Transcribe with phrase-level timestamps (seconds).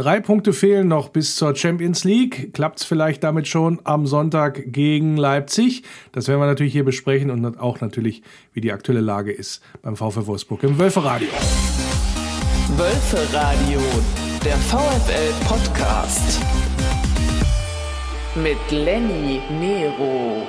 [0.00, 2.54] Drei Punkte fehlen noch bis zur Champions League.
[2.54, 5.82] Klappt es vielleicht damit schon am Sonntag gegen Leipzig?
[6.12, 8.22] Das werden wir natürlich hier besprechen und auch natürlich,
[8.54, 11.28] wie die aktuelle Lage ist beim VfL Wolfsburg im Wölferadio.
[12.78, 13.78] Wölferadio,
[14.42, 16.40] der VfL-Podcast.
[18.36, 20.46] Mit Lenny Nero.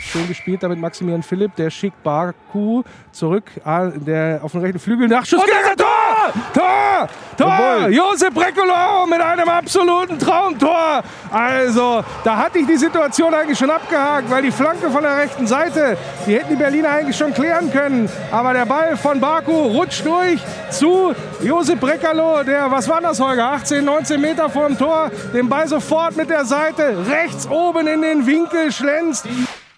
[0.00, 2.82] Schön gespielt damit Maximilian Philipp, der schickt Baku
[3.12, 5.42] zurück, der auf den rechten Flügel Nachschuss.
[5.42, 6.03] Und der Tor!
[6.52, 7.08] Tor!
[7.36, 7.88] Tor!
[7.88, 11.02] Josep Brecolo mit einem absoluten Traumtor.
[11.30, 15.46] Also, da hatte ich die Situation eigentlich schon abgehakt, weil die Flanke von der rechten
[15.46, 18.08] Seite, die hätten die Berliner eigentlich schon klären können.
[18.30, 20.40] Aber der Ball von Baku rutscht durch
[20.70, 23.50] zu Josep Brecalo, der, was war das, Holger?
[23.52, 28.02] 18, 19 Meter vor dem Tor, den Ball sofort mit der Seite rechts oben in
[28.02, 29.26] den Winkel schlänzt.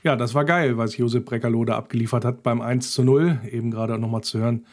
[0.03, 3.41] Ja, das war geil, was Josep Breckerloh da abgeliefert hat beim 1 zu 0.
[3.51, 4.65] Eben gerade nochmal zu hören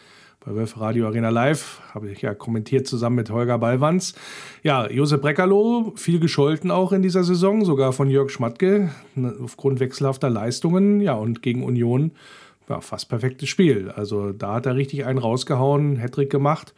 [0.45, 1.81] bei Wölfe Radio Arena Live.
[1.93, 4.13] Habe ich ja kommentiert zusammen mit Holger Ballwanz.
[4.61, 9.79] Ja, Josep Breckerloh, viel gescholten auch in dieser Saison, sogar von Jörg Schmatke, ne, aufgrund
[9.79, 10.99] wechselhafter Leistungen.
[10.99, 12.11] Ja, und gegen Union
[12.69, 13.91] ja, fast perfektes Spiel.
[13.91, 16.73] Also da hat er richtig einen rausgehauen, Hattrick gemacht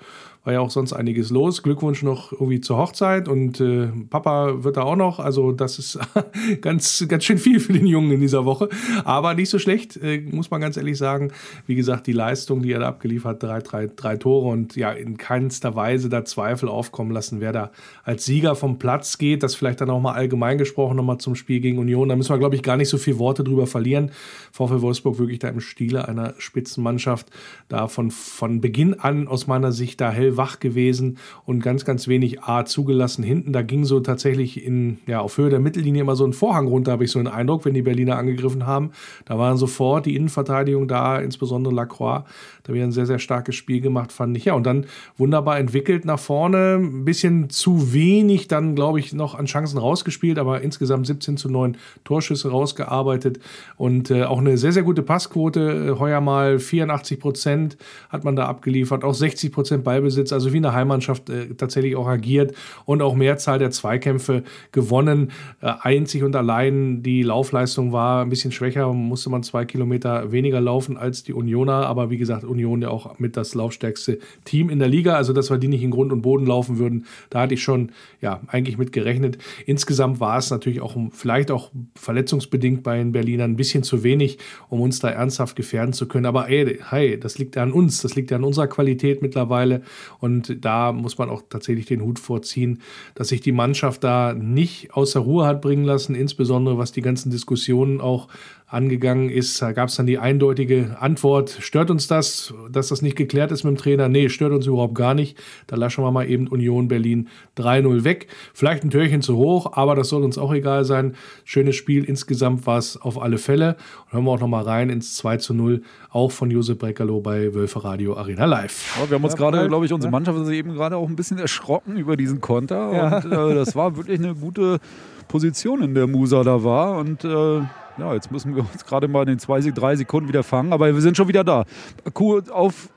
[0.45, 1.63] war ja auch sonst einiges los.
[1.63, 5.19] Glückwunsch noch irgendwie zur Hochzeit und äh, Papa wird da auch noch.
[5.19, 5.99] Also das ist
[6.61, 8.69] ganz, ganz schön viel für den Jungen in dieser Woche.
[9.03, 11.31] Aber nicht so schlecht, äh, muss man ganz ehrlich sagen.
[11.65, 14.91] Wie gesagt, die Leistung, die er da abgeliefert hat, drei, drei, drei Tore und ja,
[14.91, 17.71] in keinster Weise da Zweifel aufkommen lassen, wer da
[18.03, 19.41] als Sieger vom Platz geht.
[19.41, 22.07] Das vielleicht dann auch mal allgemein gesprochen nochmal zum Spiel gegen Union.
[22.07, 24.11] Da müssen wir, glaube ich, gar nicht so viel Worte drüber verlieren.
[24.51, 27.31] VfL Wolfsburg wirklich da im Stile einer Spitzenmannschaft
[27.67, 32.07] da von, von Beginn an aus meiner Sicht da hell wach gewesen und ganz, ganz
[32.07, 33.53] wenig A zugelassen hinten.
[33.53, 36.91] Da ging so tatsächlich in, ja, auf Höhe der Mittellinie immer so ein Vorhang runter,
[36.91, 38.91] habe ich so einen Eindruck, wenn die Berliner angegriffen haben.
[39.25, 42.23] Da waren sofort die Innenverteidigung da, insbesondere Lacroix.
[42.63, 44.45] Da wieder ein sehr, sehr starkes Spiel gemacht, fand ich.
[44.45, 44.85] Ja, und dann
[45.17, 46.75] wunderbar entwickelt nach vorne.
[46.75, 51.49] Ein bisschen zu wenig dann, glaube ich, noch an Chancen rausgespielt, aber insgesamt 17 zu
[51.49, 53.39] 9 Torschüsse rausgearbeitet
[53.77, 55.93] und äh, auch eine sehr, sehr gute Passquote.
[55.95, 57.77] Äh, heuer mal 84 Prozent
[58.09, 61.95] hat man da abgeliefert, auch 60 Prozent Ballbesitz jetzt also wie eine Heimmannschaft äh, tatsächlich
[61.95, 62.55] auch agiert
[62.85, 65.31] und auch Mehrzahl der Zweikämpfe gewonnen.
[65.61, 70.59] Äh, einzig und allein die Laufleistung war ein bisschen schwächer, musste man zwei Kilometer weniger
[70.59, 74.79] laufen als die Unioner, aber wie gesagt, Union ja auch mit das laufstärkste Team in
[74.79, 77.53] der Liga, also dass wir die nicht in Grund und Boden laufen würden, da hatte
[77.53, 77.91] ich schon
[78.21, 79.37] ja eigentlich mit gerechnet.
[79.65, 84.39] Insgesamt war es natürlich auch vielleicht auch verletzungsbedingt bei den Berlinern ein bisschen zu wenig,
[84.69, 88.01] um uns da ernsthaft gefährden zu können, aber ey, hey, das liegt ja an uns,
[88.01, 89.81] das liegt ja an unserer Qualität mittlerweile
[90.25, 92.81] und da muss man auch tatsächlich den Hut vorziehen,
[93.13, 97.01] dass sich die Mannschaft da nicht aus der Ruhe hat bringen lassen, insbesondere was die
[97.01, 98.27] ganzen Diskussionen auch
[98.67, 103.15] angegangen ist, da gab es dann die eindeutige Antwort, stört uns das, dass das nicht
[103.15, 104.09] geklärt ist mit dem Trainer?
[104.09, 105.37] Nee, stört uns überhaupt gar nicht.
[105.67, 108.27] Da lassen wir mal eben Union Berlin 3-0 weg.
[108.53, 111.15] Vielleicht ein Türchen zu hoch, aber das soll uns auch egal sein.
[111.43, 113.75] Schönes Spiel, insgesamt war es auf alle Fälle.
[114.05, 117.83] Und hören wir auch noch mal rein ins 2-0, auch von Josep Breckerloh bei Wölfe
[117.83, 118.97] Radio Arena Live.
[118.99, 121.37] Ja, wir haben uns gerade, glaube ich, unsere Mannschaft ist eben gerade auch ein bisschen
[121.37, 122.91] erschrocken über diesen Konter.
[122.91, 123.17] Ja.
[123.17, 124.79] Und äh, das war wirklich eine gute
[125.27, 126.97] Position, in der Musa da war.
[126.97, 127.61] Und äh,
[127.97, 130.93] ja, jetzt müssen wir uns gerade mal in den zwei, drei Sekunden wieder fangen, aber
[130.93, 131.65] wir sind schon wieder da.
[132.13, 132.89] Kuh auf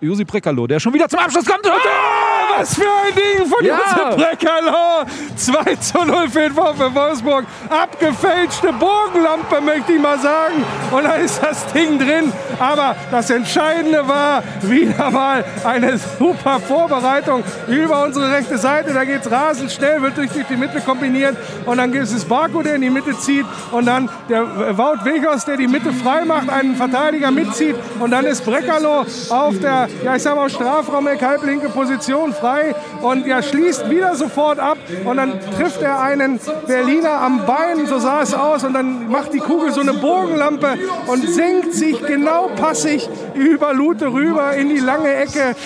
[0.00, 1.66] Josi Brekalo, der schon wieder zum Abschluss kommt.
[1.66, 2.23] Ah!
[2.56, 3.78] Was für ein Ding von ja.
[3.78, 5.04] Josef Breckerloh.
[5.36, 7.44] 2 zu 0 für den VfL Wolfsburg.
[7.68, 10.64] Abgefälschte Bogenlampe, möchte ich mal sagen.
[10.90, 12.32] Und da ist das Ding drin.
[12.58, 18.92] Aber das Entscheidende war wieder mal eine super Vorbereitung über unsere rechte Seite.
[18.92, 21.36] Da geht es rasend schnell, wird durch die Mitte kombiniert.
[21.66, 23.46] Und dann gibt es Barco, der in die Mitte zieht.
[23.72, 27.76] Und dann der Wout Wegos, der die Mitte frei macht, einen Verteidiger mitzieht.
[27.98, 33.26] Und dann ist Breckerloh auf der, ja ich sag mal, Strafraum, halblinke Position frei und
[33.26, 38.20] er schließt wieder sofort ab und dann trifft er einen Berliner am Bein, so sah
[38.20, 43.08] es aus und dann macht die Kugel so eine Bogenlampe und senkt sich genau passig
[43.34, 45.56] über Lute rüber in die lange Ecke.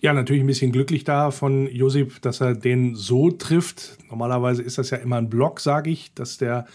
[0.00, 3.96] Ja, natürlich ein bisschen glücklich da von Josip, dass er den so trifft.
[4.10, 6.66] Normalerweise ist das ja immer ein Block, sage ich, dass der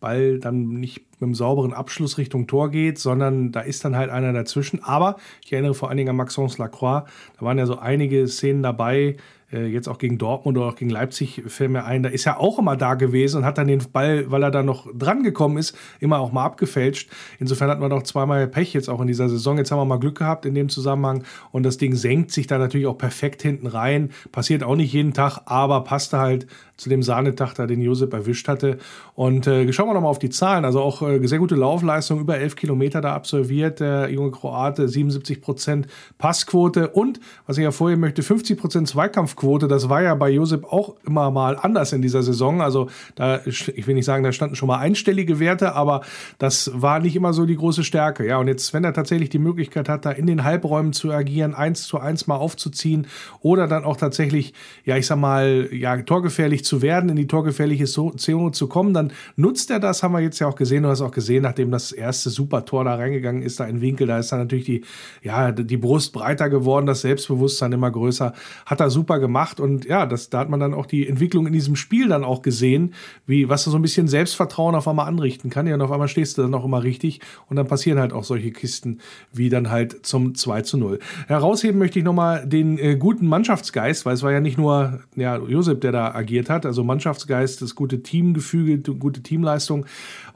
[0.00, 4.10] Ball dann nicht mit einem sauberen Abschluss Richtung Tor geht, sondern da ist dann halt
[4.10, 4.82] einer dazwischen.
[4.82, 7.08] Aber ich erinnere vor allen Dingen an Maxence Lacroix,
[7.38, 9.16] da waren ja so einige Szenen dabei,
[9.58, 12.58] jetzt auch gegen Dortmund oder auch gegen Leipzig fällt mir ein, da ist er auch
[12.58, 15.76] immer da gewesen und hat dann den Ball, weil er da noch dran gekommen ist,
[15.98, 17.10] immer auch mal abgefälscht.
[17.38, 19.58] Insofern hat man doch zweimal Pech jetzt auch in dieser Saison.
[19.58, 22.58] Jetzt haben wir mal Glück gehabt in dem Zusammenhang und das Ding senkt sich da
[22.58, 24.10] natürlich auch perfekt hinten rein.
[24.30, 26.46] Passiert auch nicht jeden Tag, aber passte halt
[26.76, 28.78] zu dem Sahnetag, da den Josep erwischt hatte.
[29.14, 30.64] Und äh, schauen wir noch mal auf die Zahlen.
[30.64, 35.42] Also auch äh, sehr gute Laufleistung, über 11 Kilometer da absolviert, der junge Kroate, 77
[35.42, 35.86] Prozent
[36.16, 39.39] Passquote und, was ich ja vorher möchte, 50 Prozent Zweikampfquote.
[39.68, 42.60] Das war ja bei Josep auch immer mal anders in dieser Saison.
[42.60, 46.02] Also da, ich will nicht sagen, da standen schon mal einstellige Werte, aber
[46.38, 48.26] das war nicht immer so die große Stärke.
[48.26, 51.54] Ja, und jetzt, wenn er tatsächlich die Möglichkeit hat, da in den Halbräumen zu agieren,
[51.54, 53.06] eins zu eins mal aufzuziehen
[53.40, 54.52] oder dann auch tatsächlich,
[54.84, 59.12] ja, ich sag mal, ja, torgefährlich zu werden, in die torgefährliche Zone zu kommen, dann
[59.36, 60.82] nutzt er das, haben wir jetzt ja auch gesehen.
[60.82, 64.18] Du hast auch gesehen, nachdem das erste Super-Tor da reingegangen ist, da in Winkel, da
[64.18, 64.84] ist dann natürlich die,
[65.22, 68.34] ja, die Brust breiter geworden, das Selbstbewusstsein immer größer.
[68.66, 69.29] Hat er super gemacht
[69.60, 72.42] und ja, das, da hat man dann auch die Entwicklung in diesem Spiel dann auch
[72.42, 72.94] gesehen,
[73.26, 75.66] wie, was so ein bisschen Selbstvertrauen auf einmal anrichten kann.
[75.66, 78.24] Ja, und auf einmal stehst du dann auch immer richtig und dann passieren halt auch
[78.24, 79.00] solche Kisten
[79.32, 80.98] wie dann halt zum 2 zu 0.
[81.26, 85.36] Herausheben möchte ich nochmal den äh, guten Mannschaftsgeist, weil es war ja nicht nur ja,
[85.36, 89.86] Josep, der da agiert hat, also Mannschaftsgeist, das gute Teamgefüge, gute Teamleistung.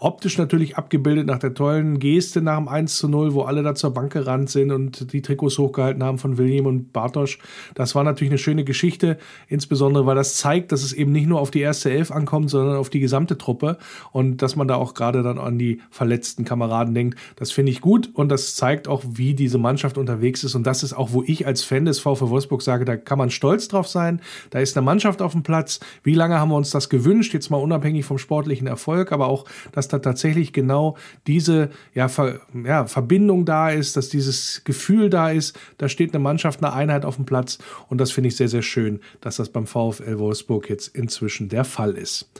[0.04, 3.74] Optisch natürlich abgebildet nach der tollen Geste nach dem 1 zu 0, wo alle da
[3.74, 7.38] zur Bank gerannt sind und die Trikots hochgehalten haben von William und Bartosch.
[7.74, 9.16] Das war natürlich eine schöne Geschichte,
[9.48, 12.76] insbesondere weil das zeigt, dass es eben nicht nur auf die erste Elf ankommt, sondern
[12.76, 13.78] auf die gesamte Truppe
[14.12, 17.18] und dass man da auch gerade dann an die verletzten Kameraden denkt.
[17.36, 20.82] Das finde ich gut und das zeigt auch, wie diese Mannschaft unterwegs ist und das
[20.82, 23.88] ist auch, wo ich als Fan des VfW Wolfsburg sage, da kann man stolz drauf
[23.88, 24.20] sein.
[24.50, 25.80] Da ist eine Mannschaft auf dem Platz.
[26.02, 27.32] Wie lange haben wir uns das gewünscht?
[27.32, 30.96] Jetzt mal unabhängig vom sportlichen Erfolg, aber auch, dass da tatsächlich genau
[31.26, 35.58] diese ja, Ver, ja, Verbindung da ist, dass dieses Gefühl da ist.
[35.78, 37.58] Da steht eine Mannschaft, eine Einheit auf dem Platz
[37.88, 41.64] und das finde ich sehr, sehr schön, dass das beim VfL Wolfsburg jetzt inzwischen der
[41.64, 42.30] Fall ist.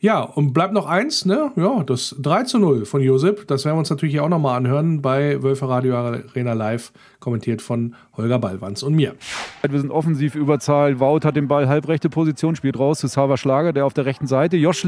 [0.00, 1.52] Ja, und bleibt noch eins, ne?
[1.56, 3.46] Ja, das 3 zu 0 von Josep.
[3.46, 7.94] Das werden wir uns natürlich auch nochmal anhören bei Wölfe Radio Arena Live, kommentiert von
[8.16, 9.14] Holger Ballwanz und mir.
[9.68, 11.00] Wir sind offensiv Überzahl.
[11.00, 14.26] Wout hat den Ball halbrechte Position, spielt raus zu Sava Schlager, der auf der rechten
[14.26, 14.56] Seite.
[14.56, 14.86] Josh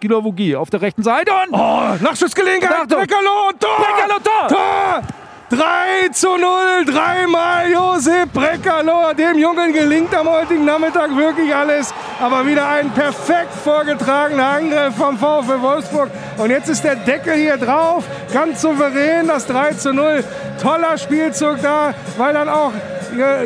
[0.00, 1.54] Gilavogi auf der rechten Seite und.
[1.54, 2.88] Oh, Nachschussgelegenheit!
[2.88, 3.70] Breckerlo, Tor!
[3.78, 4.48] Breckerlo, Tor!
[4.48, 5.29] Tor!
[5.50, 9.12] 3 zu 0, dreimal Josep Breckerloh.
[9.18, 11.92] Dem Jungen gelingt am heutigen Nachmittag wirklich alles.
[12.20, 16.10] Aber wieder ein perfekt vorgetragener Angriff vom VfL Wolfsburg.
[16.36, 18.04] Und jetzt ist der Deckel hier drauf.
[18.32, 20.22] Ganz souverän das 3 zu 0.
[20.62, 22.72] Toller Spielzug da, weil dann auch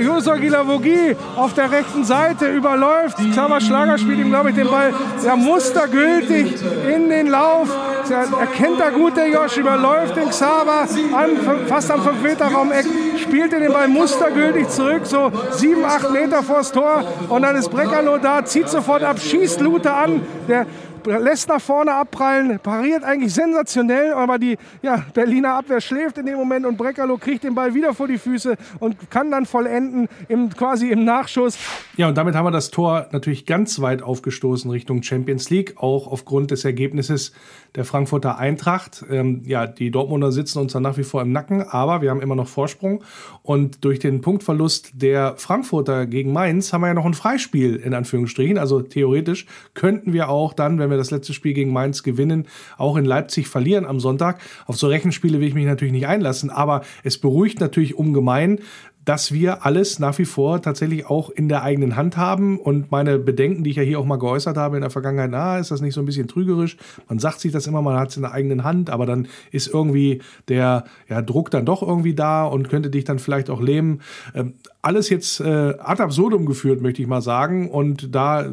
[0.00, 3.16] Josor Gilavogi auf der rechten Seite überläuft.
[3.30, 4.92] Xaver Schlager spielt ihm, glaube ich, den Ball
[5.24, 6.54] ja, mustergültig
[6.92, 7.68] in den Lauf.
[8.10, 12.86] Er erkennt da gut der Josh, überläuft den Xaver an, fast am 5-Meter-Raum-Eck,
[13.22, 17.04] spielt den Ball mustergültig zurück, so 7, 8 Meter vors Tor.
[17.28, 20.22] Und dann ist Breckerloh da, zieht sofort ab, schießt Lute an.
[20.48, 20.66] Der
[21.06, 26.36] lässt nach vorne abprallen, pariert eigentlich sensationell, aber die ja, Berliner Abwehr schläft in dem
[26.36, 30.50] Moment und Breckerloh kriegt den Ball wieder vor die Füße und kann dann vollenden im,
[30.50, 31.58] quasi im Nachschuss.
[31.96, 36.06] Ja, und damit haben wir das Tor natürlich ganz weit aufgestoßen Richtung Champions League, auch
[36.06, 37.32] aufgrund des Ergebnisses
[37.74, 39.04] der Frankfurter Eintracht.
[39.10, 42.20] Ähm, ja, die Dortmunder sitzen uns dann nach wie vor im Nacken, aber wir haben
[42.20, 43.02] immer noch Vorsprung.
[43.42, 47.94] Und durch den Punktverlust der Frankfurter gegen Mainz haben wir ja noch ein Freispiel in
[47.94, 48.58] Anführungsstrichen.
[48.58, 52.46] Also theoretisch könnten wir auch dann, wenn wir das letzte Spiel gegen Mainz gewinnen,
[52.76, 54.40] auch in Leipzig verlieren am Sonntag.
[54.66, 58.60] Auf so Rechenspiele will ich mich natürlich nicht einlassen, aber es beruhigt natürlich ungemein,
[59.04, 62.58] dass wir alles nach wie vor tatsächlich auch in der eigenen Hand haben.
[62.58, 65.58] Und meine Bedenken, die ich ja hier auch mal geäußert habe in der Vergangenheit, na,
[65.58, 66.76] ist das nicht so ein bisschen trügerisch?
[67.08, 69.66] Man sagt sich das immer, man hat es in der eigenen Hand, aber dann ist
[69.66, 74.00] irgendwie der ja, Druck dann doch irgendwie da und könnte dich dann vielleicht auch lähmen.
[74.34, 74.54] Ähm,
[74.84, 77.70] alles jetzt äh, ad absurdum geführt, möchte ich mal sagen.
[77.70, 78.50] Und da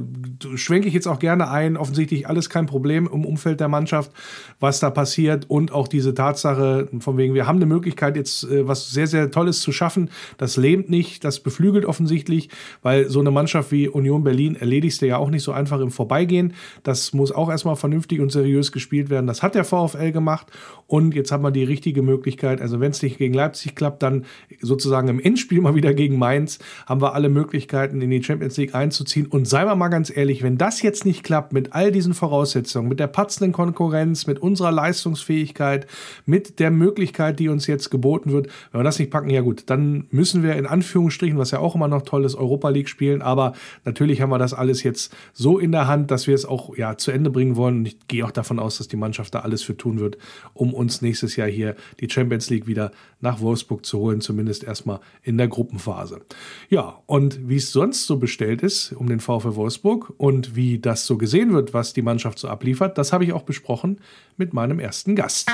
[0.55, 1.75] schwenke ich jetzt auch gerne ein.
[1.75, 4.11] Offensichtlich alles kein Problem im Umfeld der Mannschaft,
[4.59, 5.49] was da passiert.
[5.49, 9.29] Und auch diese Tatsache, von wegen, wir haben eine Möglichkeit, jetzt äh, was sehr, sehr
[9.29, 10.09] Tolles zu schaffen.
[10.37, 12.49] Das lähmt nicht, das beflügelt offensichtlich,
[12.81, 15.91] weil so eine Mannschaft wie Union Berlin erledigst du ja auch nicht so einfach im
[15.91, 16.53] Vorbeigehen.
[16.83, 19.27] Das muss auch erstmal vernünftig und seriös gespielt werden.
[19.27, 20.47] Das hat der VfL gemacht.
[20.87, 22.61] Und jetzt haben wir die richtige Möglichkeit.
[22.61, 24.25] Also wenn es nicht gegen Leipzig klappt, dann
[24.61, 28.75] sozusagen im Endspiel mal wieder gegen Mainz haben wir alle Möglichkeiten, in die Champions League
[28.75, 29.25] einzuziehen.
[29.25, 32.87] Und seien wir mal ganz ehrlich, wenn das jetzt nicht klappt mit all diesen Voraussetzungen,
[32.87, 35.87] mit der patzenden Konkurrenz, mit unserer Leistungsfähigkeit,
[36.25, 39.63] mit der Möglichkeit, die uns jetzt geboten wird, wenn wir das nicht packen, ja gut,
[39.65, 43.21] dann müssen wir in Anführungsstrichen, was ja auch immer noch toll ist, Europa League spielen.
[43.21, 46.77] Aber natürlich haben wir das alles jetzt so in der Hand, dass wir es auch
[46.77, 47.77] ja, zu Ende bringen wollen.
[47.77, 50.17] Und ich gehe auch davon aus, dass die Mannschaft da alles für tun wird,
[50.53, 54.99] um uns nächstes Jahr hier die Champions League wieder nach Wolfsburg zu holen, zumindest erstmal
[55.23, 56.10] in der Gruppenphase.
[56.11, 56.25] Phase.
[56.69, 61.05] Ja, und wie es sonst so bestellt ist um den VfL Wolfsburg und wie das
[61.05, 63.99] so gesehen wird, was die Mannschaft so abliefert, das habe ich auch besprochen
[64.37, 65.49] mit meinem ersten Gast.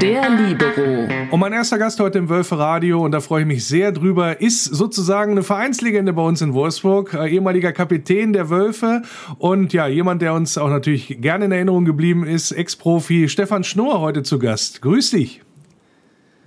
[0.00, 1.08] Der Libero.
[1.30, 4.40] Und mein erster Gast heute im Wölfe Radio, und da freue ich mich sehr drüber,
[4.40, 9.02] ist sozusagen eine Vereinslegende bei uns in Wolfsburg, äh, ehemaliger Kapitän der Wölfe
[9.38, 14.00] und ja, jemand, der uns auch natürlich gerne in Erinnerung geblieben ist, Ex-Profi Stefan Schnorr
[14.00, 14.82] heute zu Gast.
[14.82, 15.40] Grüß dich.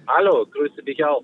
[0.08, 1.24] Hallo, grüße dich auch.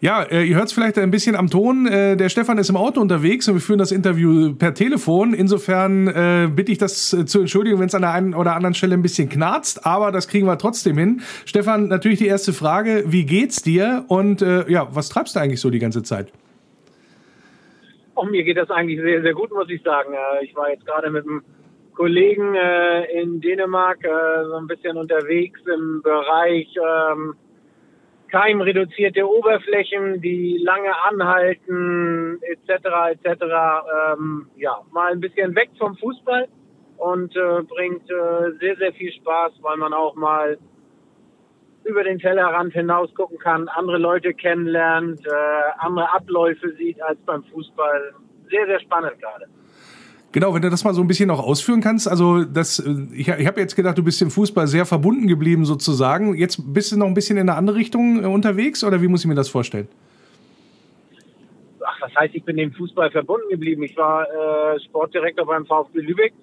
[0.00, 1.86] Ja, äh, ihr hört es vielleicht ein bisschen am Ton.
[1.86, 5.32] Äh, der Stefan ist im Auto unterwegs und wir führen das Interview per Telefon.
[5.32, 8.92] Insofern äh, bitte ich das zu entschuldigen, wenn es an der einen oder anderen Stelle
[8.92, 11.22] ein bisschen knarzt, aber das kriegen wir trotzdem hin.
[11.46, 15.70] Stefan, natürlich die erste Frage: Wie geht's dir und ja, was treibst du eigentlich so
[15.70, 16.30] die ganze Zeit?
[18.14, 20.14] Oh, mir geht das eigentlich sehr, sehr gut, muss ich sagen.
[20.42, 21.42] Ich war jetzt gerade mit einem
[21.94, 22.54] Kollegen
[23.14, 23.98] in Dänemark
[24.48, 27.34] so ein bisschen unterwegs im Bereich ähm,
[28.28, 33.12] keimreduzierte Oberflächen, die lange anhalten, etc.
[33.12, 33.42] etc.
[34.12, 36.48] Ähm, ja, mal ein bisschen weg vom Fußball
[36.98, 40.58] und äh, bringt äh, sehr, sehr viel Spaß, weil man auch mal
[41.84, 45.30] über den Tellerrand hinaus gucken kann, andere Leute kennenlernt, äh,
[45.78, 48.14] andere Abläufe sieht als beim Fußball.
[48.50, 49.46] Sehr, sehr spannend gerade.
[50.36, 52.06] Genau, wenn du das mal so ein bisschen noch ausführen kannst.
[52.06, 55.64] Also das, äh, ich, ich habe jetzt gedacht, du bist dem Fußball sehr verbunden geblieben
[55.64, 56.34] sozusagen.
[56.34, 59.22] Jetzt bist du noch ein bisschen in eine andere Richtung äh, unterwegs oder wie muss
[59.22, 59.88] ich mir das vorstellen?
[61.82, 63.82] Ach, was heißt, ich bin dem Fußball verbunden geblieben.
[63.84, 66.34] Ich war äh, Sportdirektor beim VfB Lübeck,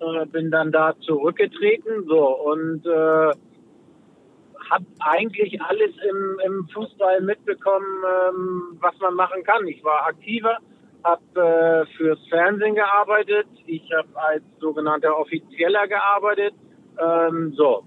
[0.00, 3.32] äh, bin dann da zurückgetreten, so und äh,
[4.70, 9.66] habe eigentlich alles im, im Fußball mitbekommen, ähm, was man machen kann.
[9.66, 10.56] Ich war aktiver
[11.04, 16.54] habe äh, fürs Fernsehen gearbeitet, ich habe als sogenannter Offizieller gearbeitet.
[16.98, 17.84] Ähm, so,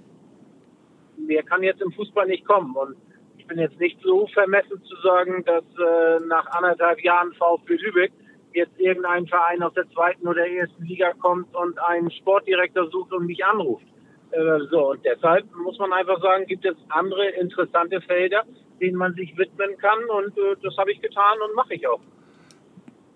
[1.17, 2.75] mehr kann jetzt im Fußball nicht kommen.
[2.75, 2.95] Und
[3.38, 8.12] ich bin jetzt nicht so vermessen zu sagen, dass äh, nach anderthalb Jahren VfB Lübeck
[8.53, 13.25] jetzt irgendein Verein aus der zweiten oder ersten Liga kommt und einen Sportdirektor sucht und
[13.25, 13.86] mich anruft.
[14.31, 18.43] Äh, so, und deshalb muss man einfach sagen, gibt es andere interessante Felder,
[18.81, 20.03] denen man sich widmen kann.
[20.05, 22.01] Und äh, das habe ich getan und mache ich auch.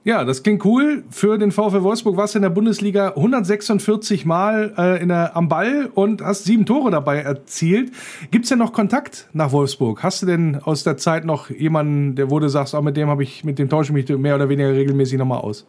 [0.10, 1.04] Ja, das klingt cool.
[1.12, 5.50] Für den VfL Wolfsburg warst du in der Bundesliga 146 Mal äh, in der, am
[5.50, 7.92] Ball und hast sieben Tore dabei erzielt.
[8.32, 10.01] Gibt es denn noch Kontakt nach Wolfsburg?
[10.01, 13.22] Hast du denn aus der Zeit noch jemanden, der du sagst, oh, mit dem habe
[13.22, 15.68] ich, mit dem tausche ich mich mehr oder weniger regelmäßig nochmal aus?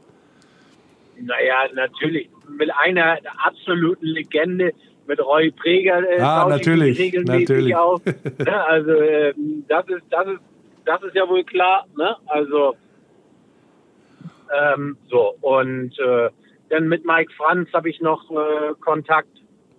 [1.20, 2.30] Naja, natürlich.
[2.48, 4.72] Mit einer absoluten Legende,
[5.06, 7.76] mit Roy Preger äh, ah, natürlich, regelmäßig natürlich.
[7.76, 8.00] aus.
[8.46, 9.34] ja, also äh,
[9.68, 10.40] das ist, das ist,
[10.86, 11.84] das ist ja wohl klar.
[11.94, 12.16] Ne?
[12.24, 12.74] Also
[14.58, 16.30] ähm, so, und äh,
[16.68, 19.28] dann mit Mike Franz habe ich noch äh, Kontakt.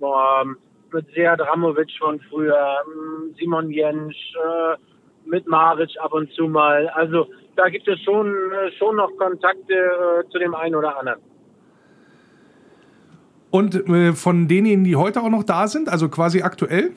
[0.01, 0.57] Ähm,
[0.93, 4.77] mit Sead Ramovic von früher, ähm, Simon Jensch, äh,
[5.25, 6.87] mit Maric ab und zu mal.
[6.89, 11.19] Also da gibt es schon, äh, schon noch Kontakte äh, zu dem einen oder anderen.
[13.51, 16.91] Und äh, von denjenigen, die heute auch noch da sind, also quasi aktuell?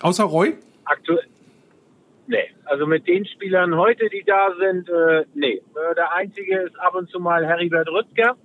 [0.00, 0.56] Außer Roy?
[0.84, 1.26] Aktuell.
[2.28, 5.54] Nee, also mit den Spielern heute, die da sind, äh, nee.
[5.54, 8.36] Äh, der einzige ist ab und zu mal Heribert Rüttger.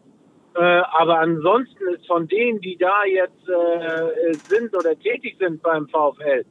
[0.55, 5.87] Äh, aber ansonsten ist von denen, die da jetzt äh, sind oder tätig sind beim
[5.87, 6.45] VfL,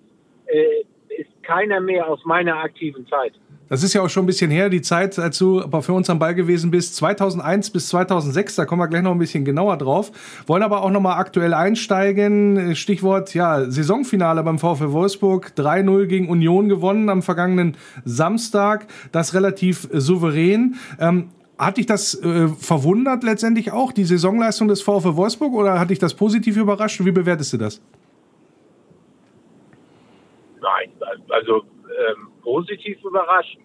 [0.46, 0.84] äh,
[1.18, 3.32] ist keiner mehr aus meiner aktiven Zeit.
[3.70, 6.18] Das ist ja auch schon ein bisschen her, die Zeit, als du für uns am
[6.18, 10.10] Ball gewesen bist, 2001 bis 2006, da kommen wir gleich noch ein bisschen genauer drauf.
[10.48, 12.74] Wollen aber auch nochmal aktuell einsteigen.
[12.74, 19.88] Stichwort, ja, Saisonfinale beim VfL Wolfsburg, 3-0 gegen Union gewonnen am vergangenen Samstag, das relativ
[19.92, 20.74] souverän.
[20.98, 25.90] Ähm, hat dich das äh, verwundert letztendlich auch, die Saisonleistung des VfL Wolfsburg, oder hat
[25.90, 27.04] dich das positiv überrascht?
[27.04, 27.80] Wie bewertest du das?
[30.60, 30.92] Nein,
[31.30, 31.62] also
[32.08, 33.58] ähm, positiv überrascht.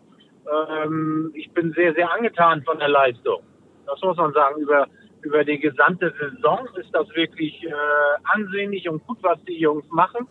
[0.80, 3.42] Ähm, ich bin sehr, sehr angetan von der Leistung.
[3.86, 4.62] Das muss man sagen.
[4.62, 4.88] Über,
[5.22, 7.72] über die gesamte Saison ist das wirklich äh,
[8.24, 10.28] ansehnlich und gut, was die Jungs machen.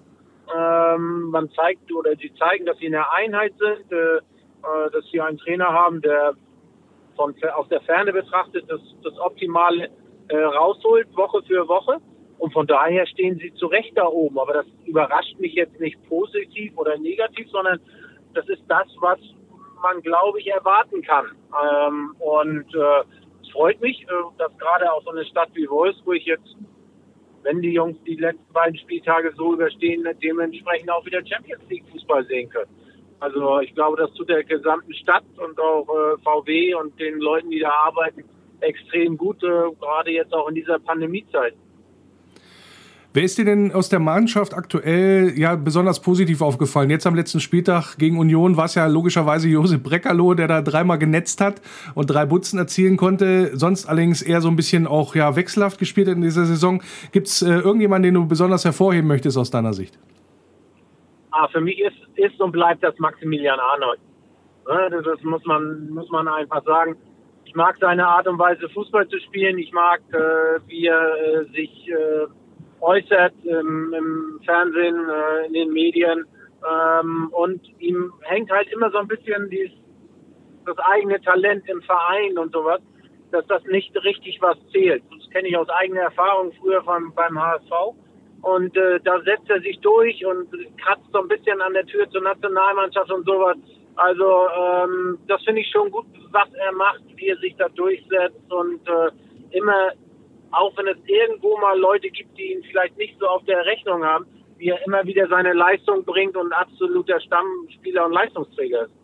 [0.54, 4.21] Ähm, man zeigt oder sie zeigen, dass sie in der Einheit sind, äh, äh,
[4.92, 6.35] dass sie einen Trainer haben, der
[7.16, 9.88] von aus der Ferne betrachtet das, das Optimale
[10.28, 11.99] äh, rausholt, Woche für Woche.
[12.44, 14.38] Und von daher stehen sie zu Recht da oben.
[14.38, 17.80] Aber das überrascht mich jetzt nicht positiv oder negativ, sondern
[18.34, 19.18] das ist das, was
[19.82, 21.24] man, glaube ich, erwarten kann.
[21.64, 23.00] Ähm, und äh,
[23.40, 26.54] es freut mich, äh, dass gerade auch so eine Stadt wie Wolfsburg jetzt,
[27.44, 32.26] wenn die Jungs die letzten beiden Spieltage so überstehen, dementsprechend auch wieder Champions League Fußball
[32.26, 32.70] sehen können.
[33.20, 37.48] Also ich glaube, das tut der gesamten Stadt und auch äh, VW und den Leuten,
[37.48, 38.24] die da arbeiten,
[38.60, 41.54] extrem gut, äh, gerade jetzt auch in dieser Pandemiezeit.
[43.14, 46.90] Wer ist dir denn aus der Mannschaft aktuell ja besonders positiv aufgefallen?
[46.90, 50.99] Jetzt am letzten Spieltag gegen Union war es ja logischerweise Josep Breckerloh, der da dreimal
[50.99, 51.62] genetzt hat
[51.94, 53.56] und drei Butzen erzielen konnte.
[53.56, 56.83] Sonst allerdings eher so ein bisschen auch ja wechselhaft gespielt in dieser Saison.
[57.12, 59.97] Gibt es äh, irgendjemanden, den du besonders hervorheben möchtest aus deiner Sicht?
[61.35, 64.00] ah, für mich ist, ist und bleibt das Maximilian Arnold.
[64.64, 66.97] Das muss man, muss man einfach sagen.
[67.44, 69.59] Ich mag seine Art und Weise, Fußball zu spielen.
[69.59, 72.26] Ich mag, äh, wie er äh, sich äh,
[72.84, 76.26] äußert ähm, im Fernsehen, äh, in den Medien.
[76.68, 79.72] Ähm, und ihm hängt halt immer so ein bisschen dieses,
[80.66, 82.80] das eigene Talent im Verein und sowas,
[83.32, 85.02] dass das nicht richtig was zählt.
[85.10, 87.72] Das kenne ich aus eigener Erfahrung früher vom, beim HSV.
[88.42, 92.08] Und äh, da setzt er sich durch und kratzt so ein bisschen an der Tür
[92.10, 93.56] zur Nationalmannschaft und sowas.
[93.96, 98.52] Also ähm, das finde ich schon gut, was er macht, wie er sich da durchsetzt
[98.52, 99.10] und äh,
[99.56, 99.92] immer,
[100.56, 104.04] auch wenn es irgendwo mal Leute gibt, die ihn vielleicht nicht so auf der Rechnung
[104.04, 104.26] haben,
[104.58, 109.03] wie er immer wieder seine Leistung bringt und absoluter Stammspieler und Leistungsträger ist.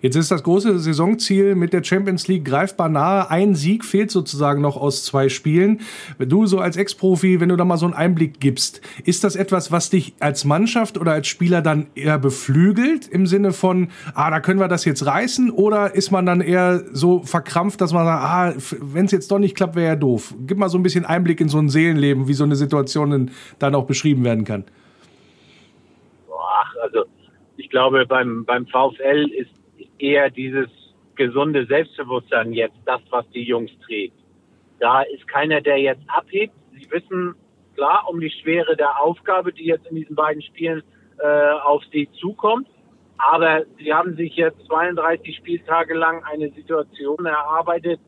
[0.00, 3.30] Jetzt ist das große Saisonziel mit der Champions League greifbar nahe.
[3.30, 5.80] Ein Sieg fehlt sozusagen noch aus zwei Spielen.
[6.20, 9.72] Du so als Ex-Profi, wenn du da mal so einen Einblick gibst, ist das etwas,
[9.72, 14.38] was dich als Mannschaft oder als Spieler dann eher beflügelt im Sinne von, ah, da
[14.38, 15.50] können wir das jetzt reißen?
[15.50, 19.40] Oder ist man dann eher so verkrampft, dass man sagt, ah, wenn es jetzt doch
[19.40, 20.32] nicht klappt, wäre ja doof?
[20.46, 23.74] Gib mal so ein bisschen Einblick in so ein Seelenleben, wie so eine Situation dann
[23.74, 24.64] auch beschrieben werden kann.
[26.30, 27.04] Ach, also
[27.56, 29.50] ich glaube, beim, beim VfL ist
[29.98, 30.68] eher dieses
[31.16, 34.16] gesunde Selbstbewusstsein jetzt, das, was die Jungs trägt.
[34.78, 36.54] Da ist keiner, der jetzt abhebt.
[36.72, 37.34] Sie wissen
[37.74, 40.82] klar um die Schwere der Aufgabe, die jetzt in diesen beiden Spielen
[41.18, 42.68] äh, auf sie zukommt.
[43.18, 48.00] Aber sie haben sich jetzt 32 Spieltage lang eine Situation erarbeitet,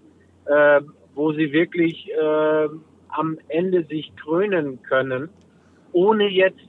[0.46, 0.80] äh,
[1.14, 2.68] wo sie wirklich äh,
[3.08, 5.28] am Ende sich krönen können,
[5.92, 6.60] ohne jetzt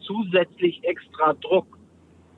[0.00, 1.66] zusätzlich extra Druck.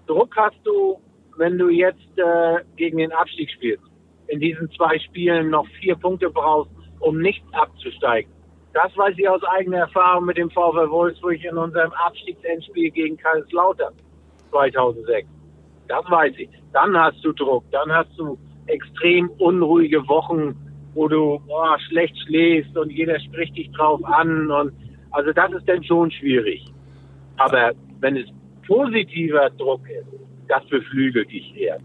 [0.06, 0.98] Druck hast du
[1.36, 3.84] wenn du jetzt äh, gegen den Abstieg spielst,
[4.28, 8.30] in diesen zwei Spielen noch vier Punkte brauchst, um nicht abzusteigen.
[8.72, 13.94] Das weiß ich aus eigener Erfahrung mit dem VfL Wolfsburg in unserem Abstiegsendspiel gegen Kaiserslautern
[14.50, 15.28] 2006.
[15.88, 16.48] Das weiß ich.
[16.72, 20.54] Dann hast du Druck, dann hast du extrem unruhige Wochen,
[20.94, 24.72] wo du boah, schlecht schläfst und jeder spricht dich drauf an und
[25.12, 26.64] also das ist dann schon schwierig.
[27.38, 28.26] Aber wenn es
[28.66, 31.78] positiver Druck ist, das beflügelt dich eher.